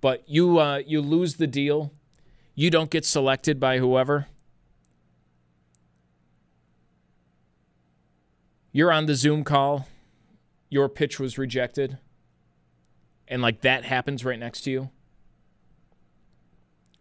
But 0.00 0.24
you 0.26 0.58
uh, 0.58 0.82
you 0.86 1.00
lose 1.00 1.36
the 1.36 1.46
deal, 1.46 1.92
you 2.54 2.70
don't 2.70 2.90
get 2.90 3.04
selected 3.04 3.60
by 3.60 3.78
whoever. 3.78 4.26
You're 8.72 8.92
on 8.92 9.06
the 9.06 9.14
Zoom 9.14 9.42
call, 9.42 9.88
your 10.68 10.88
pitch 10.88 11.18
was 11.18 11.36
rejected, 11.36 11.98
and 13.26 13.42
like 13.42 13.62
that 13.62 13.84
happens 13.84 14.24
right 14.24 14.38
next 14.38 14.62
to 14.62 14.70
you. 14.70 14.90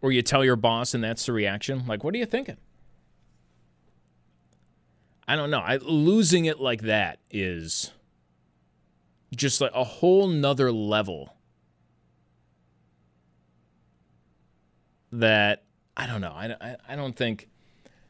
Or 0.02 0.12
you 0.12 0.22
tell 0.22 0.45
your 0.45 0.56
boss 0.56 0.93
and 0.93 1.04
that's 1.04 1.26
the 1.26 1.34
reaction. 1.34 1.86
Like, 1.86 2.04
what 2.04 2.15
are 2.15 2.17
you 2.17 2.26
thinking? 2.26 2.58
I 5.28 5.36
don't 5.36 5.52
know. 5.52 5.60
I, 5.60 5.76
losing 5.78 6.45
it 6.45 6.60
like 6.60 6.84
that 6.84 7.19
is 7.30 7.91
just 9.36 9.62
like 9.62 9.72
a 9.74 9.84
whole 9.84 10.28
nother 10.28 10.72
level 10.72 11.36
that 15.12 15.63
I 15.96 16.08
don't 16.08 16.22
know. 16.22 16.32
I, 16.32 16.78
I, 16.88 16.96
don't 16.96 17.15
think 17.15 17.50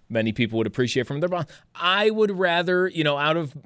many 0.10 0.32
people 0.32 0.58
would 0.58 0.68
appreciate 0.68 1.08
from 1.08 1.20
their 1.20 1.30
boss. 1.30 1.46
I 1.74 2.10
would 2.10 2.32
rather, 2.32 2.88
you 2.88 3.04
know, 3.04 3.18
out 3.18 3.36
of 3.36 3.58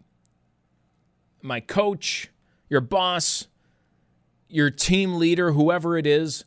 my 1.41 1.59
coach, 1.59 2.29
your 2.69 2.81
boss, 2.81 3.47
your 4.47 4.69
team 4.69 5.15
leader, 5.15 5.51
whoever 5.51 5.97
it 5.97 6.07
is, 6.07 6.45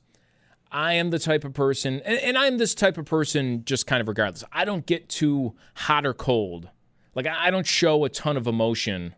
I 0.70 0.94
am 0.94 1.10
the 1.10 1.18
type 1.18 1.44
of 1.44 1.54
person, 1.54 2.00
and, 2.04 2.18
and, 2.18 2.36
I'm 2.36 2.58
this 2.58 2.74
type 2.74 2.98
of 2.98 3.04
person 3.04 3.64
just 3.64 3.86
kind 3.86 4.00
of 4.00 4.08
regardless. 4.08 4.42
I 4.52 4.64
don't 4.64 4.84
get 4.84 5.08
too 5.08 5.54
hot 5.74 6.04
or 6.04 6.12
cold. 6.12 6.68
Like, 7.14 7.26
I 7.26 7.50
don't 7.50 7.66
show 7.66 8.04
a 8.04 8.08
ton 8.08 8.36
of 8.36 8.46
emotion 8.46 9.14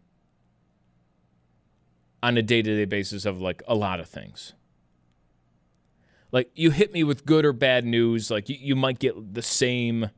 on 2.22 2.36
a 2.36 2.42
day 2.42 2.62
to 2.62 2.76
day 2.76 2.84
basis 2.84 3.24
of 3.24 3.40
like 3.40 3.62
a 3.66 3.74
lot 3.74 4.00
of 4.00 4.08
things. 4.08 4.52
Like, 6.30 6.50
you 6.54 6.70
hit 6.70 6.92
me 6.92 7.04
with 7.04 7.24
good 7.24 7.46
or 7.46 7.54
bad 7.54 7.86
news, 7.86 8.30
like, 8.30 8.50
you, 8.50 8.56
you 8.60 8.76
might 8.76 8.98
get 8.98 9.32
the 9.32 9.40
same 9.40 10.10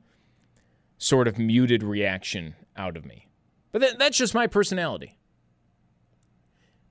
sort 0.98 1.28
of 1.28 1.38
muted 1.38 1.84
reaction 1.84 2.56
out 2.76 2.96
of 2.96 3.06
me. 3.06 3.28
But 3.70 3.80
that, 3.82 3.98
that's 4.00 4.18
just 4.18 4.34
my 4.34 4.48
personality. 4.48 5.16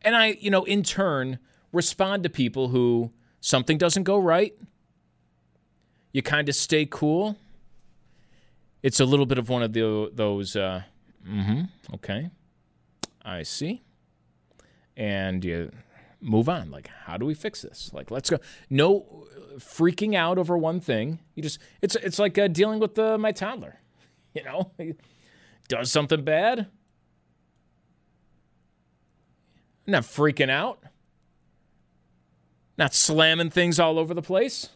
And 0.02 0.16
I, 0.16 0.38
you 0.40 0.50
know, 0.50 0.64
in 0.64 0.84
turn, 0.84 1.40
respond 1.74 2.24
to 2.24 2.30
people 2.30 2.70
who 2.70 3.12
something 3.42 3.78
doesn't 3.78 4.04
go 4.04 4.18
right. 4.18 4.54
You 6.14 6.22
kind 6.22 6.48
of 6.48 6.56
stay 6.56 6.88
cool. 6.90 7.38
It's 8.82 9.02
a 9.02 9.06
little 9.06 9.26
bit 9.26 9.38
of 9.38 9.50
one 9.50 9.64
of 9.64 9.74
the, 9.74 10.10
those, 10.14 10.56
uh, 10.56 10.84
mm-hmm, 11.28 11.64
okay, 11.96 12.30
I 13.22 13.44
see. 13.44 13.82
And 15.00 15.46
you 15.46 15.72
move 16.20 16.50
on. 16.50 16.70
Like, 16.70 16.90
how 17.06 17.16
do 17.16 17.26
we 17.26 17.34
fix 17.34 17.62
this? 17.62 17.90
Like, 17.94 18.12
let's 18.12 18.30
go. 18.30 18.38
No 18.70 19.26
freaking 19.58 20.14
out 20.14 20.38
over 20.38 20.58
one 20.58 20.82
thing. 20.82 21.20
You 21.36 21.42
just, 21.42 21.60
it's, 21.82 21.96
it's 21.96 22.20
like 22.20 22.38
uh, 22.38 22.50
dealing 22.50 22.80
with 22.80 22.96
the, 22.96 23.18
my 23.18 23.32
toddler. 23.32 23.80
You 24.36 24.44
know, 24.44 24.72
he 24.78 24.94
does 25.70 25.92
something 25.92 26.24
bad. 26.24 26.60
I'm 26.60 26.68
not 29.88 30.04
freaking 30.04 30.52
out. 30.52 30.84
Not 32.78 32.94
slamming 32.94 33.50
things 33.50 33.80
all 33.80 33.98
over 33.98 34.14
the 34.14 34.22
place. 34.22 34.70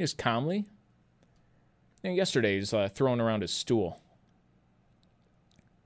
Just 0.00 0.18
calmly. 0.18 0.64
Yesterday, 2.02 2.56
he's 2.56 2.74
uh, 2.74 2.88
throwing 2.88 3.20
around 3.20 3.42
his 3.42 3.52
stool. 3.52 4.02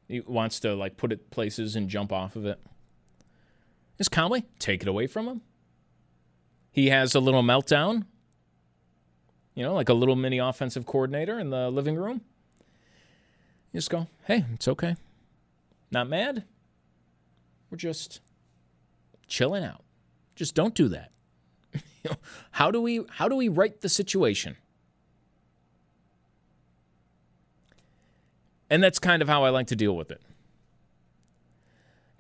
He 0.09 0.21
wants 0.21 0.61
to 0.61 0.75
like 0.75 0.97
put 0.97 1.13
it 1.13 1.31
places 1.31 1.77
and 1.77 1.89
jump 1.89 2.13
off 2.13 2.35
of 2.35 2.47
it. 2.47 2.59
Just 3.99 4.11
calmly 4.11 4.47
take 4.59 4.83
it 4.83 4.89
away 4.89 5.07
from 5.07 5.29
him. 5.29 5.43
He 6.73 6.89
has 6.89 7.15
a 7.15 7.21
little 7.21 7.43
meltdown. 7.43 8.07
You 9.55 9.65
know, 9.65 9.75
like 9.75 9.89
a 9.89 9.95
little 9.95 10.17
mini 10.17 10.39
offensive 10.39 10.87
coordinator 10.87 11.39
in 11.39 11.51
the 11.51 11.69
living 11.71 11.97
room. 11.97 12.21
You 13.73 13.79
just 13.79 13.91
go, 13.91 14.07
hey, 14.25 14.45
it's 14.55 14.69
okay. 14.69 14.97
Not 15.91 16.09
mad. 16.09 16.45
We're 17.71 17.77
just 17.77 18.21
chilling 19.27 19.65
out. 19.65 19.83
Just 20.37 20.55
don't 20.55 20.75
do 20.75 20.89
that. 20.89 21.11
how 22.53 22.71
do 22.71 22.81
we 22.81 23.05
how 23.11 23.29
do 23.29 23.37
we 23.37 23.49
right 23.49 23.79
the 23.81 23.89
situation? 23.89 24.57
And 28.71 28.83
that's 28.83 28.99
kind 28.99 29.23
of 29.23 29.29
how 29.29 29.45
I 29.45 29.51
like 29.51 29.69
to 29.69 29.77
deal 29.77 29.97
with 29.97 30.11
it. 30.11 30.21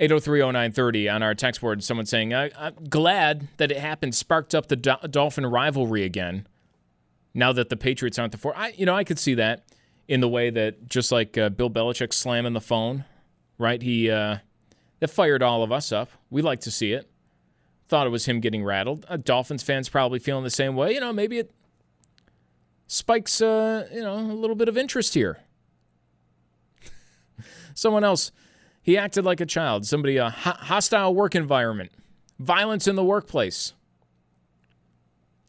8030930 0.01 1.13
on 1.13 1.23
our 1.23 1.35
text 1.35 1.61
board, 1.61 1.83
someone 1.83 2.07
saying, 2.07 2.33
I, 2.33 2.51
am 2.57 2.75
glad 2.89 3.49
that 3.57 3.73
it 3.73 3.79
happened, 3.79 4.15
sparked 4.15 4.55
up 4.55 4.69
the 4.69 4.77
Do- 4.77 5.09
Dolphin 5.11 5.45
rivalry 5.45 6.05
again. 6.05 6.47
Now 7.35 7.53
that 7.53 7.69
the 7.69 7.77
Patriots 7.77 8.19
aren't 8.19 8.33
the 8.33 8.39
four, 8.39 8.57
I, 8.57 8.69
you 8.77 8.87
know, 8.87 8.95
I 8.95 9.05
could 9.05 9.19
see 9.19 9.35
that 9.35 9.65
in 10.07 10.21
the 10.21 10.29
way 10.29 10.51
that 10.51 10.89
just 10.89 11.13
like 11.13 11.37
uh, 11.37 11.51
Bill 11.51 11.69
Belichick 11.69 12.13
slamming 12.13 12.53
the 12.53 12.61
phone, 12.61 13.05
right? 13.59 13.83
He 13.83 14.11
uh, 14.11 14.39
that 15.01 15.09
fired 15.09 15.43
all 15.43 15.63
of 15.63 15.71
us 15.71 15.93
up. 15.93 16.11
We 16.31 16.43
like 16.43 16.61
to 16.61 16.71
see 16.71 16.93
it. 16.93 17.11
Thought 17.89 18.07
it 18.07 18.11
was 18.11 18.27
him 18.27 18.41
getting 18.41 18.65
rattled. 18.65 19.05
Uh, 19.09 19.17
Dolphins 19.17 19.63
fans 19.63 19.89
probably 19.89 20.19
feeling 20.19 20.45
the 20.45 20.51
same 20.51 20.75
way. 20.77 20.95
You 20.95 21.01
know, 21.01 21.13
maybe 21.13 21.39
it 21.39 21.53
spikes, 22.87 23.41
uh, 23.41 23.89
you 23.93 24.03
know, 24.03 24.15
a 24.15 24.21
little 24.21 24.57
bit 24.57 24.69
of 24.69 24.77
interest 24.77 25.15
here. 25.15 25.39
Someone 27.79 28.05
else, 28.05 28.33
he 28.83 28.97
acted 28.97 29.25
like 29.25 29.41
a 29.41 29.47
child. 29.47 29.87
Somebody, 29.87 30.17
a 30.17 30.31
ho- 30.31 30.57
hostile 30.59 31.15
work 31.15 31.35
environment, 31.35 31.93
violence 32.39 32.87
in 32.87 32.97
the 32.97 33.05
workplace. 33.05 33.75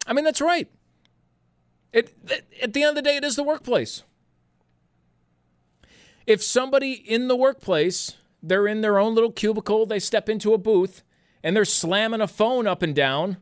I 0.06 0.12
mean, 0.12 0.24
that's 0.24 0.40
right. 0.40 0.68
It, 1.92 2.14
it, 2.28 2.46
at 2.62 2.72
the 2.72 2.82
end 2.82 2.90
of 2.90 2.96
the 2.96 3.08
day, 3.08 3.16
it 3.16 3.24
is 3.24 3.36
the 3.36 3.42
workplace. 3.42 4.04
If 6.26 6.42
somebody 6.42 6.92
in 6.92 7.28
the 7.28 7.36
workplace 7.36 8.16
they're 8.42 8.66
in 8.66 8.80
their 8.80 8.98
own 8.98 9.14
little 9.14 9.32
cubicle. 9.32 9.86
They 9.86 9.98
step 9.98 10.28
into 10.28 10.54
a 10.54 10.58
booth 10.58 11.02
and 11.42 11.56
they're 11.56 11.64
slamming 11.64 12.20
a 12.20 12.28
phone 12.28 12.66
up 12.66 12.82
and 12.82 12.94
down 12.94 13.38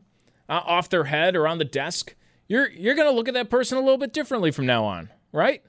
uh, 0.47 0.61
off 0.65 0.89
their 0.89 1.05
head 1.05 1.35
or 1.35 1.47
on 1.47 1.57
the 1.57 1.65
desk. 1.65 2.15
You're 2.47 2.69
you're 2.69 2.95
going 2.95 3.07
to 3.07 3.15
look 3.15 3.27
at 3.27 3.33
that 3.35 3.49
person 3.49 3.77
a 3.77 3.81
little 3.81 3.97
bit 3.97 4.13
differently 4.13 4.51
from 4.51 4.65
now 4.65 4.85
on, 4.85 5.09
right? 5.31 5.63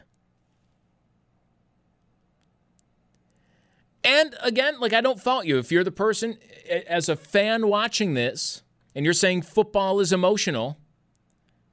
And 4.03 4.35
again, 4.41 4.81
like 4.81 4.93
I 4.93 5.01
don't 5.01 5.21
fault 5.21 5.47
you 5.47 5.59
if 5.59 5.71
you're 5.71 5.85
the 5.85 5.91
person 5.91 6.39
as 6.87 7.09
a 7.09 7.17
fan 7.17 7.69
watching 7.69 8.15
this 8.15 8.63
and 8.95 9.05
you're 9.05 9.15
saying 9.15 9.43
football 9.43 10.01
is 10.01 10.13
emotional. 10.13 10.79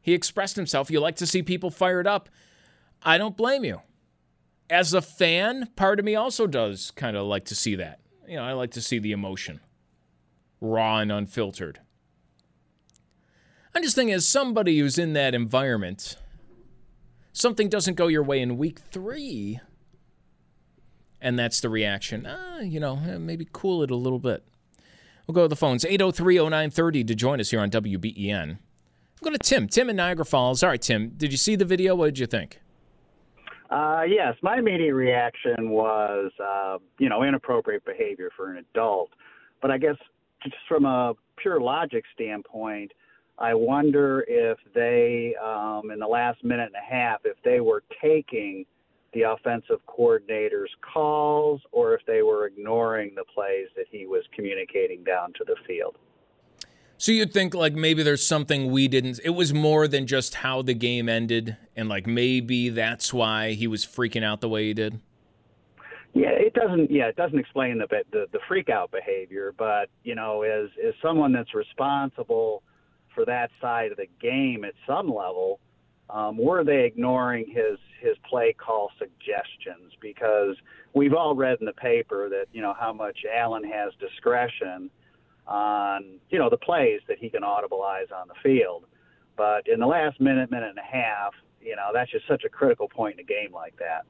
He 0.02 0.14
expressed 0.14 0.56
himself. 0.56 0.92
You 0.92 1.00
like 1.00 1.16
to 1.18 1.28
see 1.28 1.42
people 1.42 1.70
fired 1.70 2.08
up. 2.08 2.30
I 3.04 3.18
don't 3.18 3.38
blame 3.38 3.64
you 3.64 3.82
as 4.70 4.94
a 4.94 5.02
fan, 5.02 5.68
part 5.76 6.00
of 6.00 6.06
me 6.06 6.16
also 6.16 6.48
does 6.48 6.92
kind 6.92 7.16
of 7.16 7.26
like 7.26 7.46
to 7.46 7.56
see 7.56 7.76
that. 7.76 8.00
You 8.28 8.38
know, 8.38 8.44
I 8.44 8.54
like 8.54 8.72
to 8.72 8.82
see 8.82 9.00
the 9.00 9.12
emotion 9.12 9.62
raw 10.60 10.98
and 10.98 11.12
unfiltered. 11.12 11.80
I'm 13.74 13.84
just 13.84 13.96
thinking, 13.96 14.14
as 14.14 14.28
somebody 14.28 14.80
who's 14.80 14.98
in 14.98 15.14
that 15.14 15.36
environment, 15.36 16.18
something 17.32 17.70
doesn't 17.70 17.94
go 17.94 18.08
your 18.08 18.24
way 18.24 18.42
in 18.42 18.58
week 18.58 18.80
three, 18.80 19.60
and 21.22 21.38
that's 21.38 21.60
the 21.62 21.70
reaction. 21.70 22.28
Ah, 22.30 22.60
you 22.60 22.80
know, 22.80 23.00
eh, 23.08 23.18
maybe 23.18 23.48
cool 23.52 23.84
it 23.84 23.92
a 23.92 23.96
little 23.96 24.20
bit. 24.20 24.44
We'll 25.26 25.36
go 25.36 25.44
to 25.44 25.48
the 25.48 25.56
phones 25.56 25.84
803 25.84 26.38
0930 26.38 27.04
to 27.04 27.16
join 27.16 27.40
us 27.40 27.50
here 27.50 27.60
on 27.60 27.70
WBEN. 27.70 28.58
We'll 29.22 29.32
go 29.32 29.38
to 29.38 29.38
Tim. 29.38 29.68
Tim 29.68 29.90
in 29.90 29.96
Niagara 29.96 30.26
Falls. 30.26 30.64
All 30.64 30.70
right, 30.70 30.82
Tim, 30.82 31.10
did 31.18 31.32
you 31.32 31.38
see 31.38 31.56
the 31.56 31.66
video? 31.66 31.96
What 31.96 32.06
did 32.08 32.20
you 32.20 32.28
think? 32.28 32.60
Uh, 33.70 34.04
yes, 34.08 34.36
my 34.42 34.58
immediate 34.58 34.94
reaction 34.94 35.70
was, 35.70 36.32
uh, 36.42 36.78
you 37.00 37.10
know, 37.10 37.24
inappropriate 37.24 37.84
behavior 37.84 38.30
for 38.38 38.52
an 38.52 38.64
adult. 38.72 39.10
But 39.62 39.72
I 39.72 39.78
guess 39.78 39.98
just 40.44 40.56
from 40.70 40.86
a 40.86 41.14
pure 41.36 41.60
logic 41.60 42.06
standpoint, 42.14 42.94
I 43.38 43.54
wonder 43.54 44.24
if 44.28 44.58
they, 44.74 45.36
um, 45.44 45.92
in 45.92 46.00
the 46.00 46.08
last 46.08 46.44
minute 46.44 46.72
and 46.74 46.76
a 46.76 46.96
half, 46.96 47.22
if 47.26 47.38
they 47.44 47.60
were 47.60 47.84
taking 48.02 48.66
the 49.14 49.24
offensive 49.24 49.86
coordinator's 49.86 50.72
calls 50.82 51.62
or 51.72 51.94
if 51.94 52.02
they 52.06 52.22
were 52.22 52.46
ignoring 52.46 53.14
the 53.16 53.24
plays 53.24 53.68
that 53.76 53.86
he 53.90 54.06
was 54.06 54.24
communicating 54.36 55.04
down 55.04 55.34
to 55.34 55.44
the 55.46 55.56
field. 55.66 55.98
So 56.98 57.12
you'd 57.12 57.32
think 57.32 57.54
like 57.54 57.74
maybe 57.74 58.02
there's 58.02 58.26
something 58.26 58.72
we 58.72 58.88
didn't. 58.88 59.20
It 59.24 59.30
was 59.32 59.54
more 59.54 59.88
than 59.88 60.08
just 60.08 60.36
how 60.36 60.64
the 60.64 60.74
game 60.74 61.08
ended, 61.08 61.56
and 61.76 61.88
like 61.88 62.08
maybe 62.08 62.70
that's 62.70 63.14
why 63.14 63.52
he 63.52 63.68
was 63.68 63.86
freaking 63.86 64.24
out 64.24 64.42
the 64.42 64.50
way 64.50 64.66
he 64.66 64.74
did. 64.74 65.00
Yeah, 66.14 66.32
it 66.32 66.56
doesn't. 66.56 66.90
Yeah, 66.90 67.06
it 67.06 67.16
doesn't 67.16 67.38
explain 67.38 67.78
the 67.78 67.88
the, 68.12 68.26
the 68.32 68.40
freak 68.48 68.70
out 68.70 68.92
behavior, 68.92 69.54
but 69.56 69.90
you 70.04 70.16
know, 70.16 70.42
as 70.42 70.70
as 70.84 70.96
someone 71.00 71.32
that's 71.32 71.54
responsible 71.54 72.64
for 73.14 73.24
that 73.26 73.52
side 73.62 73.92
of 73.92 73.98
the 73.98 74.08
game 74.20 74.66
at 74.66 74.74
some 74.88 75.08
level, 75.14 75.60
um, 76.10 76.38
were 76.38 76.64
they 76.64 76.86
ignoring 76.86 77.46
his 77.48 77.78
his 78.00 78.16
play 78.30 78.54
call 78.54 78.92
suggestions? 78.98 79.94
Because 80.00 80.56
we've 80.94 81.14
all 81.14 81.36
read 81.36 81.58
in 81.60 81.66
the 81.66 81.74
paper 81.74 82.30
that 82.30 82.46
you 82.54 82.62
know 82.62 82.74
how 82.80 82.94
much 82.94 83.20
Allen 83.32 83.64
has 83.64 83.94
discretion 84.00 84.90
on 85.48 86.20
you 86.30 86.40
know 86.40 86.50
the 86.50 86.58
plays 86.58 87.02
that 87.08 87.18
he 87.20 87.30
can 87.30 87.42
audibilize 87.42 88.12
on 88.16 88.28
the 88.28 88.36
field. 88.42 88.86
But 89.36 89.68
in 89.68 89.80
the 89.80 89.86
last 89.86 90.20
minute, 90.20 90.50
minute 90.50 90.70
and 90.70 90.80
a 90.80 90.82
half, 90.82 91.34
you 91.62 91.76
know 91.76 91.90
that's 91.94 92.12
just 92.12 92.28
such 92.28 92.44
a 92.46 92.50
critical 92.50 92.88
point 92.88 93.16
in 93.16 93.20
a 93.20 93.24
game 93.24 93.54
like 93.54 93.76
that. 93.78 94.06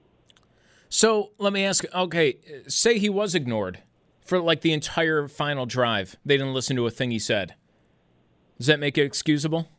So 0.90 1.32
let 1.40 1.52
me 1.52 1.64
ask. 1.64 1.84
Okay, 1.94 2.38
say 2.68 3.00
he 3.00 3.10
was 3.10 3.34
ignored 3.34 3.80
for 4.22 4.40
like 4.40 4.62
the 4.62 4.72
entire 4.72 5.28
final 5.28 5.66
drive. 5.66 6.16
They 6.24 6.38
didn't 6.38 6.54
listen 6.54 6.76
to 6.76 6.86
a 6.86 6.92
thing 6.92 7.10
he 7.10 7.20
said. 7.20 7.56
Does 8.58 8.68
that 8.68 8.80
make 8.80 8.98
it 8.98 9.04
excusable? 9.04 9.70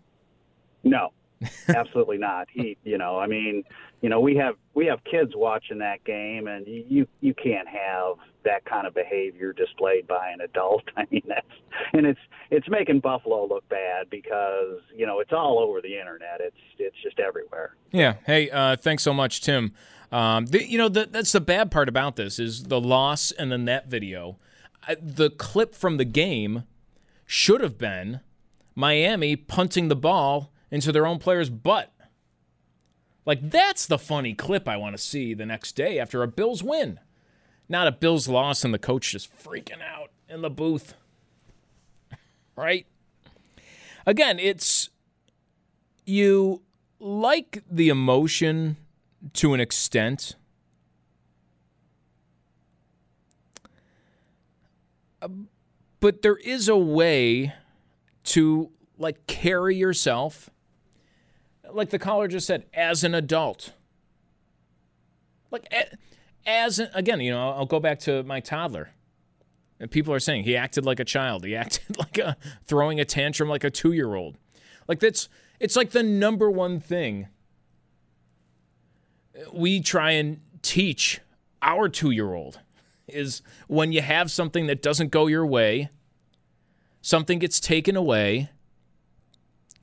No, 0.85 1.13
Absolutely 1.69 2.19
not. 2.19 2.49
He, 2.53 2.77
you 2.85 2.99
know, 2.99 3.19
I 3.19 3.27
mean, 3.27 3.65
you 4.01 4.09
know, 4.09 4.21
we 4.21 4.37
have 4.37 4.55
we 4.75 4.87
have 4.87 5.03
kids 5.05 5.33
watching 5.35 5.79
that 5.79 6.05
game, 6.05 6.47
and 6.47 6.67
you 6.67 7.07
you 7.21 7.35
can't 7.35 7.69
have 7.69 8.17
that 8.45 8.65
kind 8.65 8.87
of 8.87 8.95
behavior 8.95 9.53
displayed 9.53 10.07
by 10.07 10.31
an 10.31 10.41
adult. 10.41 10.85
I 10.97 11.07
mean, 11.11 11.23
that's 11.27 11.47
and 11.93 12.07
it's 12.07 12.21
it's 12.51 12.69
making 12.69 13.01
Buffalo 13.01 13.47
look 13.47 13.69
bad 13.69 14.11
because 14.11 14.81
you 14.95 15.07
know 15.07 15.21
it's 15.21 15.33
all 15.33 15.59
over 15.59 15.81
the 15.81 15.99
internet. 15.99 16.41
It's 16.41 16.57
it's 16.79 16.97
just 17.03 17.19
everywhere. 17.19 17.75
Yeah. 17.93 18.15
Hey, 18.27 18.51
uh, 18.51 18.77
thanks 18.77 19.03
so 19.03 19.13
much, 19.13 19.41
Tim. 19.41 19.73
Um, 20.11 20.47
the, 20.47 20.67
you 20.67 20.79
know, 20.79 20.89
the, 20.89 21.07
that's 21.07 21.33
the 21.33 21.41
bad 21.41 21.71
part 21.71 21.89
about 21.89 22.17
this 22.17 22.39
is 22.39 22.65
the 22.65 22.81
loss 22.81 23.31
and 23.31 23.53
then 23.53 23.67
that 23.67 23.89
video. 23.89 24.39
I, 24.87 24.97
the 25.01 25.29
clip 25.29 25.75
from 25.75 25.99
the 25.99 26.07
game 26.07 26.65
should 27.27 27.61
have 27.61 27.77
been 27.77 28.21
Miami 28.75 29.37
punting 29.37 29.89
the 29.89 29.97
ball 29.97 30.51
into 30.71 30.93
their 30.93 31.07
own 31.07 31.19
player's 31.19 31.51
butt. 31.51 31.93
Like, 33.25 33.51
that's 33.51 33.87
the 33.87 33.99
funny 33.99 34.35
clip 34.35 34.69
I 34.69 34.77
want 34.77 34.97
to 34.97 35.03
see 35.03 35.35
the 35.35 35.47
next 35.47 35.73
day 35.73 35.99
after 35.99 36.23
a 36.23 36.29
Bills 36.29 36.63
win. 36.63 36.99
Not 37.69 37.87
a 37.87 37.93
Bills 37.93 38.29
loss 38.29 38.65
and 38.65 38.73
the 38.73 38.79
coach 38.79 39.13
just 39.13 39.31
freaking 39.37 39.83
out 39.83 40.11
in 40.29 40.41
the 40.41 40.51
booth. 40.51 40.95
Right? 42.57 42.87
Again, 44.07 44.39
it's 44.39 44.89
you 46.07 46.63
like 46.99 47.63
the 47.71 47.91
emotion 47.91 48.79
to 49.35 49.53
an 49.53 49.61
extent. 49.61 50.35
But 56.01 56.23
there 56.23 56.37
is 56.37 56.69
a 56.69 56.77
way 56.77 57.53
to 58.25 58.71
like 58.97 59.27
carry 59.27 59.77
yourself 59.77 60.49
like 61.73 61.91
the 61.91 61.99
caller 61.99 62.29
just 62.29 62.47
said 62.47 62.65
as 62.75 63.05
an 63.05 63.15
adult. 63.15 63.73
Like 65.51 65.73
as 66.47 66.79
again 66.95 67.21
you 67.21 67.31
know 67.31 67.51
i'll 67.51 67.67
go 67.67 67.81
back 67.81 67.99
to 68.01 68.23
my 68.25 68.41
toddler. 68.41 68.91
And 69.81 69.91
people 69.91 70.13
are 70.13 70.21
saying 70.21 70.45
he 70.45 70.57
acted 70.57 70.85
like 70.85 70.99
a 70.99 71.05
child. 71.05 71.45
He 71.45 71.55
acted 71.65 71.99
like 71.99 72.19
a 72.19 72.37
throwing 72.65 73.01
a 73.01 73.05
tantrum 73.05 73.49
like 73.49 73.65
a 73.65 73.71
two-year-old. 73.71 74.37
Like 74.87 75.01
that's 75.01 75.29
it's 75.61 75.77
like 75.77 75.91
the 75.91 76.03
number 76.03 76.51
one 76.51 76.81
thing 76.81 77.29
we 79.53 79.81
try 79.81 80.13
and 80.13 80.41
teach 80.63 81.21
our 81.63 81.89
two-year-old 81.89 82.61
is 83.07 83.41
when 83.69 83.93
you 83.93 84.03
have 84.03 84.31
something 84.31 84.67
that 84.67 84.83
doesn't 84.83 85.11
go 85.11 85.27
your 85.27 85.47
way 85.47 85.91
something 87.01 87.39
gets 87.39 87.59
taken 87.61 87.97
away 87.97 88.51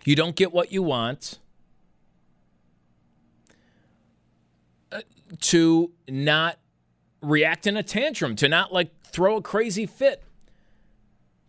you 0.06 0.16
don't 0.16 0.36
get 0.36 0.54
what 0.54 0.72
you 0.72 0.84
want, 0.84 1.40
uh, 4.92 5.02
to 5.42 5.92
not 6.08 6.60
react 7.22 7.68
in 7.68 7.78
a 7.78 7.84
tantrum, 7.84 8.36
to 8.38 8.50
not 8.50 8.74
like 8.74 8.90
throw 9.04 9.38
a 9.38 9.42
crazy 9.42 9.86
fit, 9.86 10.24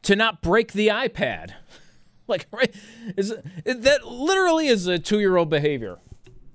to 0.02 0.16
not 0.16 0.42
break 0.42 0.72
the 0.72 0.88
iPad. 0.88 1.52
like, 2.28 2.46
right? 2.50 2.74
Is 3.16 3.34
that 3.64 4.06
literally 4.06 4.68
is 4.68 4.86
a 4.86 4.98
two 4.98 5.20
year 5.20 5.36
old 5.36 5.50
behavior. 5.50 5.98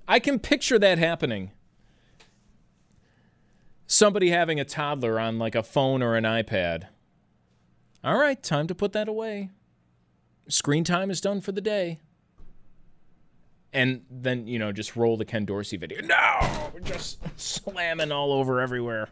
I 0.06 0.18
can 0.18 0.38
picture 0.38 0.78
that 0.78 0.98
happening. 0.98 1.52
Somebody 3.86 4.30
having 4.30 4.58
a 4.58 4.64
toddler 4.64 5.20
on 5.20 5.38
like 5.38 5.54
a 5.54 5.62
phone 5.62 6.02
or 6.02 6.16
an 6.16 6.24
iPad. 6.24 6.88
All 8.02 8.18
right, 8.18 8.42
time 8.42 8.66
to 8.66 8.74
put 8.74 8.92
that 8.92 9.06
away 9.06 9.50
screen 10.48 10.84
time 10.84 11.10
is 11.10 11.20
done 11.20 11.40
for 11.40 11.52
the 11.52 11.60
day. 11.60 12.00
And 13.72 14.02
then, 14.10 14.46
you 14.46 14.58
know, 14.58 14.70
just 14.72 14.96
roll 14.96 15.16
the 15.16 15.24
Ken 15.24 15.44
Dorsey 15.44 15.76
video. 15.76 16.02
No! 16.02 16.70
We're 16.74 16.80
just 16.80 17.18
slamming 17.40 18.12
all 18.12 18.32
over 18.32 18.60
everywhere. 18.60 19.08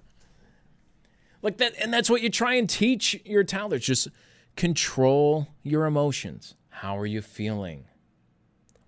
Like 1.43 1.57
that, 1.59 1.73
and 1.81 1.93
that's 1.93 2.11
what 2.11 2.21
you 2.21 2.29
try 2.29 2.55
and 2.55 2.69
teach 2.69 3.19
your 3.25 3.43
toddlers. 3.45 3.85
Just 3.85 4.09
control 4.57 5.49
your 5.63 5.87
emotions. 5.87 6.55
How 6.69 6.99
are 6.99 7.07
you 7.07 7.23
feeling? 7.23 7.85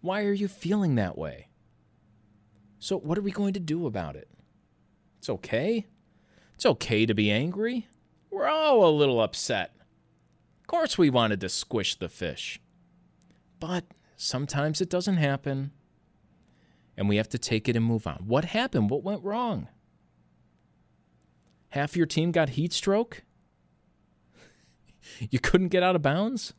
Why 0.02 0.24
are 0.24 0.32
you 0.32 0.48
feeling 0.48 0.96
that 0.96 1.16
way? 1.16 1.48
So, 2.78 2.98
what 2.98 3.16
are 3.16 3.22
we 3.22 3.30
going 3.30 3.54
to 3.54 3.60
do 3.60 3.86
about 3.86 4.16
it? 4.16 4.28
It's 5.18 5.30
okay. 5.30 5.86
It's 6.56 6.66
okay 6.66 7.06
to 7.06 7.14
be 7.14 7.30
angry. 7.30 7.86
We're 8.30 8.48
all 8.48 8.84
a 8.84 8.90
little 8.90 9.20
upset 9.20 9.74
Of 10.60 10.66
course, 10.66 10.98
we 10.98 11.10
wanted 11.10 11.40
to 11.40 11.48
squish 11.48 11.94
the 11.96 12.08
fish. 12.08 12.60
But 13.60 13.84
sometimes 14.22 14.80
it 14.80 14.88
doesn't 14.88 15.16
happen. 15.16 15.72
And 16.96 17.08
we 17.08 17.16
have 17.16 17.28
to 17.30 17.38
take 17.38 17.68
it 17.68 17.76
and 17.76 17.84
move 17.84 18.06
on. 18.06 18.22
What 18.26 18.46
happened? 18.46 18.90
What 18.90 19.02
went 19.02 19.24
wrong? 19.24 19.68
Half 21.70 21.96
your 21.96 22.06
team 22.06 22.32
got 22.32 22.50
heat 22.50 22.72
stroke? 22.72 23.22
you 25.30 25.38
couldn't 25.38 25.68
get 25.68 25.82
out 25.82 25.96
of 25.96 26.02
bounds? 26.02 26.52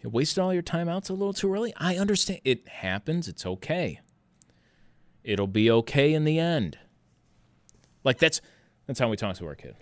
You 0.00 0.10
wasted 0.10 0.38
all 0.38 0.54
your 0.54 0.62
timeouts 0.62 1.10
a 1.10 1.12
little 1.12 1.32
too 1.32 1.52
early? 1.52 1.74
I 1.76 1.96
understand. 1.96 2.40
It 2.44 2.68
happens. 2.68 3.26
It's 3.26 3.44
okay. 3.44 4.00
It'll 5.24 5.46
be 5.46 5.70
okay 5.70 6.14
in 6.14 6.24
the 6.24 6.38
end. 6.38 6.78
Like 8.04 8.18
that's 8.18 8.40
that's 8.86 9.00
how 9.00 9.08
we 9.08 9.16
talk 9.16 9.36
to 9.36 9.46
our 9.46 9.54
kid. 9.54 9.74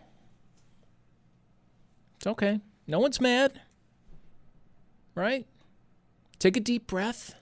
It's 2.16 2.26
okay. 2.26 2.60
No 2.86 3.00
one's 3.00 3.20
mad. 3.20 3.60
Right? 5.14 5.46
Take 6.38 6.56
a 6.56 6.60
deep 6.60 6.86
breath. 6.86 7.34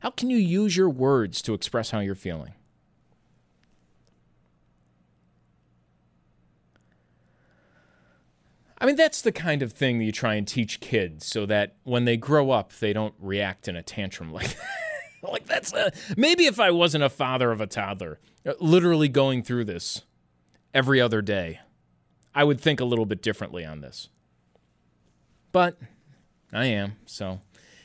How 0.00 0.10
can 0.10 0.30
you 0.30 0.36
use 0.36 0.76
your 0.76 0.90
words 0.90 1.40
to 1.42 1.54
express 1.54 1.90
how 1.90 2.00
you're 2.00 2.14
feeling? 2.14 2.54
I 8.82 8.86
mean, 8.86 8.96
that's 8.96 9.22
the 9.22 9.30
kind 9.30 9.62
of 9.62 9.72
thing 9.72 10.00
that 10.00 10.04
you 10.04 10.10
try 10.10 10.34
and 10.34 10.46
teach 10.46 10.80
kids 10.80 11.24
so 11.24 11.46
that 11.46 11.76
when 11.84 12.04
they 12.04 12.16
grow 12.16 12.50
up, 12.50 12.72
they 12.72 12.92
don't 12.92 13.14
react 13.20 13.68
in 13.68 13.76
a 13.76 13.82
tantrum 13.82 14.32
like 14.32 14.48
that. 15.22 15.30
like 15.30 15.46
that's 15.46 15.72
a, 15.72 15.92
maybe 16.16 16.46
if 16.46 16.58
I 16.58 16.72
wasn't 16.72 17.04
a 17.04 17.08
father 17.08 17.52
of 17.52 17.60
a 17.60 17.68
toddler, 17.68 18.18
uh, 18.44 18.54
literally 18.58 19.08
going 19.08 19.44
through 19.44 19.66
this 19.66 20.02
every 20.74 21.00
other 21.00 21.22
day. 21.22 21.60
I 22.34 22.42
would 22.42 22.60
think 22.60 22.80
a 22.80 22.84
little 22.84 23.06
bit 23.06 23.22
differently 23.22 23.64
on 23.64 23.82
this. 23.82 24.08
But 25.52 25.78
I 26.52 26.66
am, 26.66 26.96
so 27.04 27.40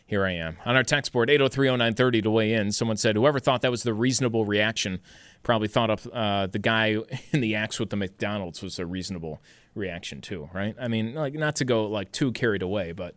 here 0.06 0.26
I 0.26 0.32
am. 0.32 0.58
On 0.66 0.76
our 0.76 0.84
text 0.84 1.12
board, 1.12 1.30
8030930 1.30 2.24
to 2.24 2.32
weigh 2.32 2.54
in, 2.54 2.72
someone 2.72 2.98
said, 2.98 3.16
whoever 3.16 3.40
thought 3.40 3.62
that 3.62 3.72
was 3.72 3.84
the 3.84 3.94
reasonable 3.94 4.46
reaction 4.46 5.00
probably 5.44 5.68
thought 5.68 5.90
of 5.90 6.08
uh, 6.08 6.48
the 6.48 6.60
guy 6.60 6.98
in 7.32 7.42
the 7.42 7.56
axe 7.56 7.80
with 7.80 7.90
the 7.90 7.96
McDonald's 7.96 8.62
was 8.62 8.80
a 8.80 8.86
reasonable 8.86 9.42
reaction 9.76 10.22
too, 10.22 10.50
right? 10.54 10.76
I 10.80 10.88
mean, 10.88 11.14
like 11.14 11.34
not 11.34 11.58
to 11.58 11.66
go 11.66 11.86
like 11.88 12.12
too 12.12 12.32
carried 12.32 12.62
away, 12.62 12.94
but 12.94 13.16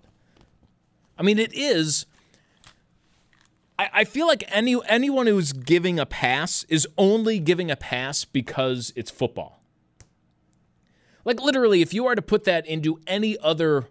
I 1.17 1.23
mean 1.23 1.39
it 1.39 1.55
is. 1.55 2.07
I, 3.79 3.91
I 3.93 4.05
feel 4.05 4.27
like 4.27 4.45
any 4.49 4.77
anyone 4.89 5.27
who's 5.27 5.53
giving 5.53 5.99
a 5.99 6.07
pass 6.07 6.65
is 6.69 6.87
only 6.99 7.39
giving 7.39 7.71
a 7.71 7.77
pass 7.77 8.25
because 8.25 8.93
it's 8.95 9.11
football. 9.11 9.61
Like, 11.25 11.41
literally, 11.41 11.83
if 11.83 11.93
you 11.93 12.07
are 12.07 12.15
to 12.15 12.23
put 12.23 12.45
that 12.45 12.67
into 12.67 12.99
any 13.07 13.39
other 13.39 13.87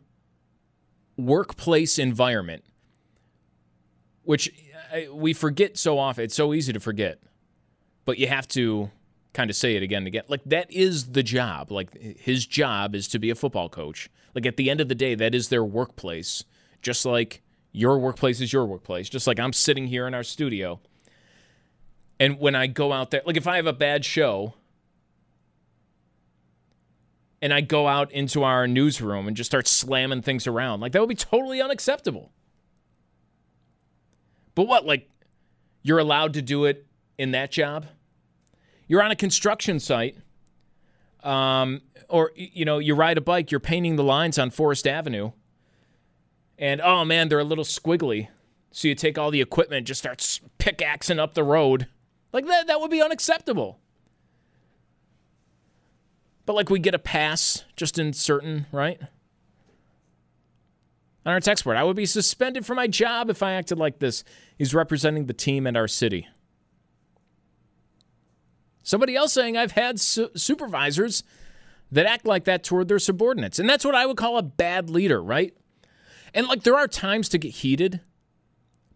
workplace 1.20 2.00
environment, 2.00 2.64
which 4.24 4.52
uh, 4.94 5.14
we 5.14 5.34
forget 5.34 5.78
so 5.78 6.00
often, 6.00 6.24
it's 6.24 6.36
so 6.36 6.54
easy 6.54 6.74
to 6.74 6.80
forget, 6.80 7.20
but 8.06 8.18
you 8.18 8.28
have 8.28 8.48
to 8.50 8.90
kind 9.34 9.50
of 9.50 9.56
say 9.56 9.76
it 9.76 9.84
again 9.84 10.00
and 10.00 10.08
again. 10.08 10.24
Like, 10.28 10.44
that 10.46 10.72
is 10.72 11.12
the 11.12 11.24
job. 11.24 11.72
Like, 11.72 11.96
his 12.02 12.46
job 12.46 12.96
is 12.96 13.08
to 13.10 13.20
be 13.20 13.30
a 13.30 13.36
football 13.36 13.70
coach. 13.70 14.10
Like, 14.34 14.46
at 14.46 14.58
the 14.58 14.70
end 14.70 14.82
of 14.82 14.90
the 14.90 14.96
day, 14.96 15.16
that 15.16 15.36
is 15.36 15.50
their 15.50 15.64
workplace, 15.64 16.44
just 16.82 17.06
like 17.06 17.42
your 17.72 18.00
workplace 18.00 18.42
is 18.42 18.52
your 18.52 18.66
workplace, 18.66 19.10
just 19.10 19.28
like 19.28 19.40
I'm 19.40 19.54
sitting 19.54 19.88
here 19.88 20.08
in 20.08 20.14
our 20.14 20.24
studio. 20.24 20.80
And 22.20 22.40
when 22.40 22.56
I 22.56 22.68
go 22.68 22.92
out 22.92 23.12
there, 23.12 23.22
like, 23.26 23.38
if 23.38 23.48
I 23.48 23.58
have 23.58 23.68
a 23.68 23.74
bad 23.74 24.04
show, 24.04 24.56
and 27.42 27.54
I 27.54 27.62
go 27.62 27.88
out 27.88 28.12
into 28.12 28.44
our 28.44 28.68
newsroom 28.68 29.28
and 29.28 29.36
just 29.36 29.50
start 29.50 29.68
slamming 29.68 30.22
things 30.22 30.48
around. 30.48 30.82
Like 30.82 30.92
that 30.92 31.00
would 31.00 31.10
be 31.10 31.16
totally 31.16 31.62
unacceptable. 31.62 32.32
But 34.56 34.68
what, 34.68 34.86
like, 34.86 35.10
you're 35.84 36.00
allowed 36.00 36.34
to 36.34 36.42
do 36.42 36.66
it 36.66 36.86
in 37.18 37.32
that 37.32 37.52
job? 37.52 37.86
You're 38.88 39.02
on 39.02 39.12
a 39.12 39.16
construction 39.16 39.80
site, 39.80 40.18
um, 41.24 41.82
or, 42.10 42.32
you 42.36 42.66
know, 42.66 42.80
you 42.80 42.96
ride 42.96 43.18
a 43.18 43.22
bike, 43.22 43.52
you're 43.52 43.60
painting 43.60 43.96
the 43.96 44.04
lines 44.04 44.38
on 44.38 44.50
Forest 44.50 44.88
Avenue, 44.88 45.32
and 46.58 46.82
oh 46.82 47.06
man, 47.06 47.30
they're 47.30 47.40
a 47.40 47.44
little 47.44 47.64
squiggly. 47.64 48.28
So 48.72 48.88
you 48.88 48.96
take 48.96 49.18
all 49.18 49.32
the 49.32 49.42
equipment, 49.42 49.88
just 49.88 50.02
start 50.02 50.40
pickaxing 50.58 51.20
up 51.20 51.34
the 51.34 51.44
road. 51.44 51.88
Like 52.34 52.46
that, 52.48 52.68
that 52.68 52.82
would 52.82 52.92
be 52.92 53.02
unacceptable. 53.02 53.80
But 56.50 56.56
like 56.56 56.72
we 56.72 56.80
get 56.80 56.96
a 56.96 57.00
pass 57.00 57.64
just 57.76 58.00
in 58.00 58.12
certain, 58.12 58.66
right? 58.72 59.00
on 61.24 61.34
our 61.34 61.40
text 61.40 61.64
board. 61.64 61.78
I 61.78 61.84
would 61.84 61.96
be 61.96 62.08
suspended 62.08 62.66
from 62.66 62.78
my 62.78 62.88
job 62.88 63.30
if 63.30 63.44
I 63.44 63.52
acted 63.52 63.78
like 63.78 64.00
this. 64.00 64.24
He's 64.58 64.74
representing 64.74 65.28
the 65.28 65.34
team 65.34 65.68
and 65.68 65.78
our 65.78 65.88
city. 65.88 66.28
Somebody 68.82 69.16
else 69.16 69.32
saying 69.32 69.58
I've 69.58 69.74
had 69.74 70.00
su- 70.00 70.32
supervisors 70.36 71.24
that 71.92 72.08
act 72.08 72.26
like 72.26 72.46
that 72.46 72.64
toward 72.64 72.88
their 72.88 72.98
subordinates. 72.98 73.60
And 73.60 73.70
that's 73.70 73.86
what 73.86 73.94
I 73.94 74.08
would 74.08 74.18
call 74.18 74.40
a 74.40 74.42
bad 74.42 74.90
leader, 74.90 75.22
right? 75.22 75.54
And 76.34 76.48
like 76.48 76.64
there 76.64 76.76
are 76.76 76.88
times 76.88 77.30
to 77.30 77.38
get 77.38 77.50
heated, 77.50 78.02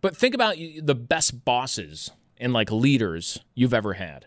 but 0.01 0.17
think 0.17 0.33
about 0.33 0.55
the 0.55 0.95
best 0.95 1.45
bosses 1.45 2.09
and 2.35 2.51
like 2.51 2.71
leaders 2.71 3.41
you've 3.53 3.75
ever 3.75 3.93
had. 3.93 4.25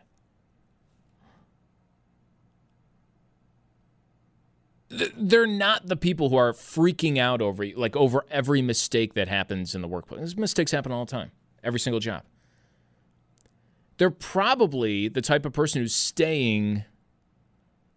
They're 4.89 5.47
not 5.47 5.87
the 5.87 5.97
people 5.97 6.29
who 6.29 6.37
are 6.37 6.53
freaking 6.53 7.19
out 7.19 7.43
over 7.43 7.67
like 7.77 7.97
over 7.97 8.25
every 8.31 8.63
mistake 8.63 9.15
that 9.15 9.29
happens 9.29 9.75
in 9.75 9.83
the 9.83 9.89
workplace. 9.89 10.37
Mistakes 10.37 10.71
happen 10.71 10.93
all 10.93 11.05
the 11.05 11.11
time, 11.11 11.33
every 11.65 11.81
single 11.81 11.99
job. 11.99 12.23
They're 13.99 14.11
probably 14.11 15.09
the 15.09 15.23
type 15.23 15.45
of 15.45 15.53
person 15.53 15.81
who's 15.81 15.95
staying 15.95 16.85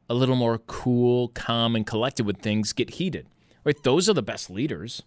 a 0.10 0.14
little 0.16 0.36
more 0.36 0.58
cool, 0.58 1.28
calm, 1.30 1.76
and 1.76 1.86
collected 1.86 2.26
when 2.26 2.36
things 2.36 2.74
get 2.74 2.92
heated. 2.92 3.28
Right? 3.64 3.82
Those 3.84 4.10
are 4.10 4.14
the 4.14 4.24
best 4.24 4.50
leaders. 4.50 5.04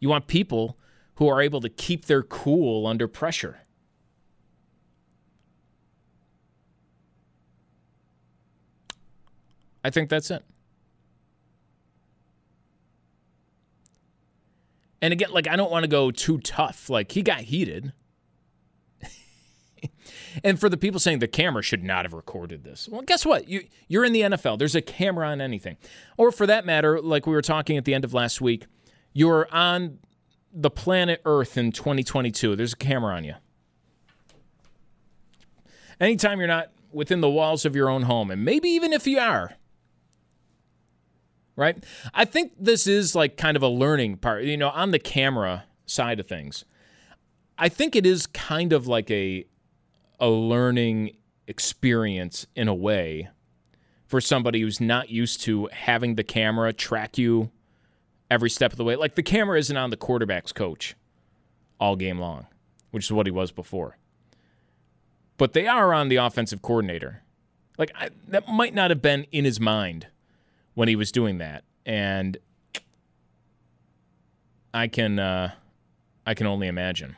You 0.00 0.08
want 0.08 0.26
people 0.26 0.76
who 1.16 1.28
are 1.28 1.40
able 1.40 1.60
to 1.60 1.68
keep 1.68 2.06
their 2.06 2.22
cool 2.22 2.86
under 2.86 3.06
pressure. 3.06 3.60
I 9.84 9.90
think 9.90 10.08
that's 10.08 10.30
it. 10.30 10.42
And 15.04 15.12
again, 15.12 15.32
like, 15.32 15.46
I 15.46 15.56
don't 15.56 15.70
want 15.70 15.82
to 15.82 15.88
go 15.88 16.10
too 16.10 16.38
tough. 16.38 16.88
Like, 16.88 17.12
he 17.12 17.20
got 17.20 17.40
heated. 17.40 17.92
and 20.42 20.58
for 20.58 20.70
the 20.70 20.78
people 20.78 20.98
saying 20.98 21.18
the 21.18 21.28
camera 21.28 21.62
should 21.62 21.84
not 21.84 22.06
have 22.06 22.14
recorded 22.14 22.64
this, 22.64 22.88
well, 22.88 23.02
guess 23.02 23.26
what? 23.26 23.46
You, 23.46 23.66
you're 23.86 24.06
in 24.06 24.14
the 24.14 24.22
NFL. 24.22 24.58
There's 24.58 24.74
a 24.74 24.80
camera 24.80 25.28
on 25.28 25.42
anything. 25.42 25.76
Or 26.16 26.32
for 26.32 26.46
that 26.46 26.64
matter, 26.64 27.02
like 27.02 27.26
we 27.26 27.34
were 27.34 27.42
talking 27.42 27.76
at 27.76 27.84
the 27.84 27.92
end 27.92 28.06
of 28.06 28.14
last 28.14 28.40
week, 28.40 28.64
you're 29.12 29.46
on 29.52 29.98
the 30.50 30.70
planet 30.70 31.20
Earth 31.26 31.58
in 31.58 31.70
2022. 31.70 32.56
There's 32.56 32.72
a 32.72 32.76
camera 32.76 33.14
on 33.14 33.24
you. 33.24 33.34
Anytime 36.00 36.38
you're 36.38 36.48
not 36.48 36.70
within 36.92 37.20
the 37.20 37.28
walls 37.28 37.66
of 37.66 37.76
your 37.76 37.90
own 37.90 38.04
home, 38.04 38.30
and 38.30 38.42
maybe 38.42 38.70
even 38.70 38.94
if 38.94 39.06
you 39.06 39.18
are, 39.18 39.54
right? 41.56 41.82
I 42.12 42.24
think 42.24 42.52
this 42.58 42.86
is 42.86 43.14
like 43.14 43.36
kind 43.36 43.56
of 43.56 43.62
a 43.62 43.68
learning 43.68 44.18
part, 44.18 44.44
you 44.44 44.56
know, 44.56 44.70
on 44.70 44.90
the 44.90 44.98
camera 44.98 45.64
side 45.86 46.20
of 46.20 46.26
things. 46.26 46.64
I 47.56 47.68
think 47.68 47.94
it 47.94 48.04
is 48.04 48.26
kind 48.26 48.72
of 48.72 48.86
like 48.86 49.10
a 49.10 49.44
a 50.20 50.28
learning 50.28 51.16
experience 51.46 52.46
in 52.54 52.68
a 52.68 52.74
way 52.74 53.28
for 54.06 54.20
somebody 54.20 54.60
who's 54.60 54.80
not 54.80 55.10
used 55.10 55.40
to 55.42 55.68
having 55.72 56.14
the 56.14 56.24
camera 56.24 56.72
track 56.72 57.18
you 57.18 57.50
every 58.30 58.50
step 58.50 58.72
of 58.72 58.78
the 58.78 58.84
way. 58.84 58.96
Like 58.96 59.14
the 59.14 59.22
camera 59.22 59.58
isn't 59.58 59.76
on 59.76 59.90
the 59.90 59.96
quarterback's 59.96 60.52
coach 60.52 60.94
all 61.80 61.96
game 61.96 62.18
long, 62.18 62.46
which 62.90 63.04
is 63.04 63.12
what 63.12 63.26
he 63.26 63.32
was 63.32 63.50
before. 63.50 63.98
But 65.36 65.52
they 65.52 65.66
are 65.66 65.92
on 65.92 66.08
the 66.08 66.16
offensive 66.16 66.62
coordinator. 66.62 67.22
Like 67.76 67.92
I, 67.94 68.10
that 68.28 68.48
might 68.48 68.74
not 68.74 68.90
have 68.90 69.02
been 69.02 69.26
in 69.32 69.44
his 69.44 69.58
mind 69.58 70.06
when 70.74 70.88
he 70.88 70.96
was 70.96 71.12
doing 71.12 71.38
that, 71.38 71.64
and 71.86 72.36
I 74.72 74.88
can 74.88 75.18
uh, 75.18 75.52
I 76.26 76.34
can 76.34 76.46
only 76.46 76.68
imagine 76.68 77.16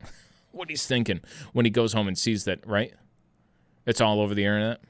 what 0.52 0.68
he's 0.70 0.86
thinking 0.86 1.20
when 1.52 1.64
he 1.64 1.70
goes 1.70 1.92
home 1.92 2.08
and 2.08 2.16
sees 2.16 2.44
that. 2.44 2.66
Right? 2.66 2.92
It's 3.86 4.00
all 4.00 4.20
over 4.20 4.34
the 4.34 4.44
internet. 4.44 4.80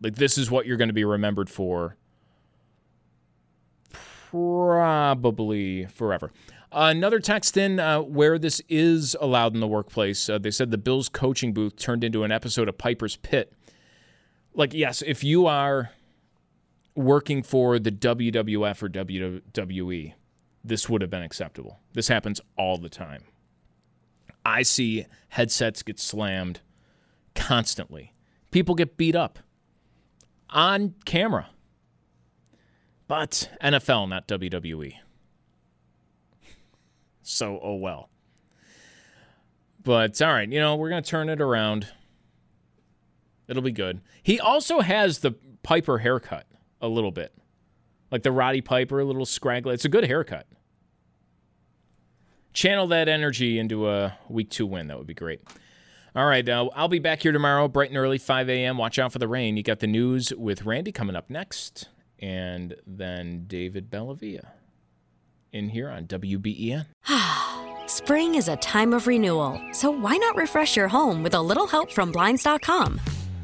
Like 0.00 0.16
this 0.16 0.38
is 0.38 0.50
what 0.50 0.66
you're 0.66 0.76
going 0.76 0.88
to 0.88 0.94
be 0.94 1.04
remembered 1.04 1.48
for 1.48 1.96
probably 4.34 5.86
forever. 5.86 6.32
Uh, 6.72 6.90
another 6.90 7.20
text 7.20 7.56
in 7.56 7.78
uh, 7.78 8.00
where 8.00 8.36
this 8.36 8.60
is 8.68 9.16
allowed 9.20 9.54
in 9.54 9.60
the 9.60 9.68
workplace. 9.68 10.28
Uh, 10.28 10.38
they 10.38 10.50
said 10.50 10.72
the 10.72 10.78
Bills 10.78 11.08
coaching 11.08 11.52
booth 11.52 11.76
turned 11.76 12.02
into 12.02 12.24
an 12.24 12.32
episode 12.32 12.68
of 12.68 12.76
Piper's 12.76 13.14
Pit. 13.14 13.52
Like, 14.54 14.74
yes, 14.74 15.00
if 15.06 15.22
you 15.22 15.46
are 15.46 15.92
working 16.94 17.42
for 17.42 17.78
the 17.78 17.90
WWF 17.90 18.82
or 18.82 18.88
WWE, 18.88 20.14
this 20.62 20.88
would 20.88 21.02
have 21.02 21.10
been 21.10 21.22
acceptable. 21.22 21.80
This 21.92 22.08
happens 22.08 22.40
all 22.56 22.78
the 22.78 22.88
time. 22.88 23.24
I 24.44 24.62
see 24.62 25.06
headsets 25.28 25.82
get 25.82 25.98
slammed 25.98 26.60
constantly. 27.34 28.12
People 28.50 28.74
get 28.74 28.96
beat 28.96 29.16
up 29.16 29.38
on 30.50 30.94
camera. 31.04 31.48
But 33.06 33.50
NFL, 33.62 34.08
not 34.08 34.28
WWE. 34.28 34.94
So, 37.26 37.58
oh 37.62 37.76
well. 37.76 38.10
But 39.82 40.20
all 40.20 40.30
right, 40.30 40.46
you 40.46 40.60
know, 40.60 40.76
we're 40.76 40.90
going 40.90 41.02
to 41.02 41.08
turn 41.08 41.30
it 41.30 41.40
around. 41.40 41.88
It'll 43.48 43.62
be 43.62 43.72
good. 43.72 44.02
He 44.22 44.38
also 44.38 44.80
has 44.80 45.20
the 45.20 45.34
Piper 45.62 45.96
haircut 45.96 46.44
a 46.84 46.88
little 46.88 47.10
bit. 47.10 47.32
Like 48.10 48.22
the 48.22 48.32
Roddy 48.32 48.60
Piper, 48.60 49.00
a 49.00 49.04
little 49.04 49.26
scraggly. 49.26 49.74
It's 49.74 49.84
a 49.84 49.88
good 49.88 50.04
haircut. 50.04 50.46
Channel 52.52 52.86
that 52.88 53.08
energy 53.08 53.58
into 53.58 53.88
a 53.88 54.16
week 54.28 54.50
two 54.50 54.66
win. 54.66 54.86
That 54.86 54.98
would 54.98 55.06
be 55.06 55.14
great. 55.14 55.40
All 56.14 56.26
right, 56.26 56.48
uh, 56.48 56.68
I'll 56.76 56.86
be 56.86 57.00
back 57.00 57.22
here 57.22 57.32
tomorrow, 57.32 57.66
bright 57.66 57.88
and 57.88 57.98
early, 57.98 58.18
5 58.18 58.48
a.m. 58.48 58.78
Watch 58.78 59.00
out 59.00 59.12
for 59.12 59.18
the 59.18 59.26
rain. 59.26 59.56
You 59.56 59.64
got 59.64 59.80
the 59.80 59.88
news 59.88 60.32
with 60.32 60.64
Randy 60.64 60.92
coming 60.92 61.16
up 61.16 61.28
next 61.28 61.88
and 62.20 62.74
then 62.86 63.44
David 63.46 63.90
Bellavia 63.90 64.46
in 65.52 65.68
here 65.68 65.90
on 65.90 66.06
WBEN. 66.06 66.86
Spring 67.86 68.34
is 68.34 68.48
a 68.48 68.56
time 68.56 68.92
of 68.92 69.06
renewal, 69.06 69.60
so 69.72 69.90
why 69.90 70.16
not 70.16 70.36
refresh 70.36 70.76
your 70.76 70.88
home 70.88 71.22
with 71.22 71.34
a 71.34 71.42
little 71.42 71.66
help 71.66 71.92
from 71.92 72.12
Blinds.com? 72.12 73.00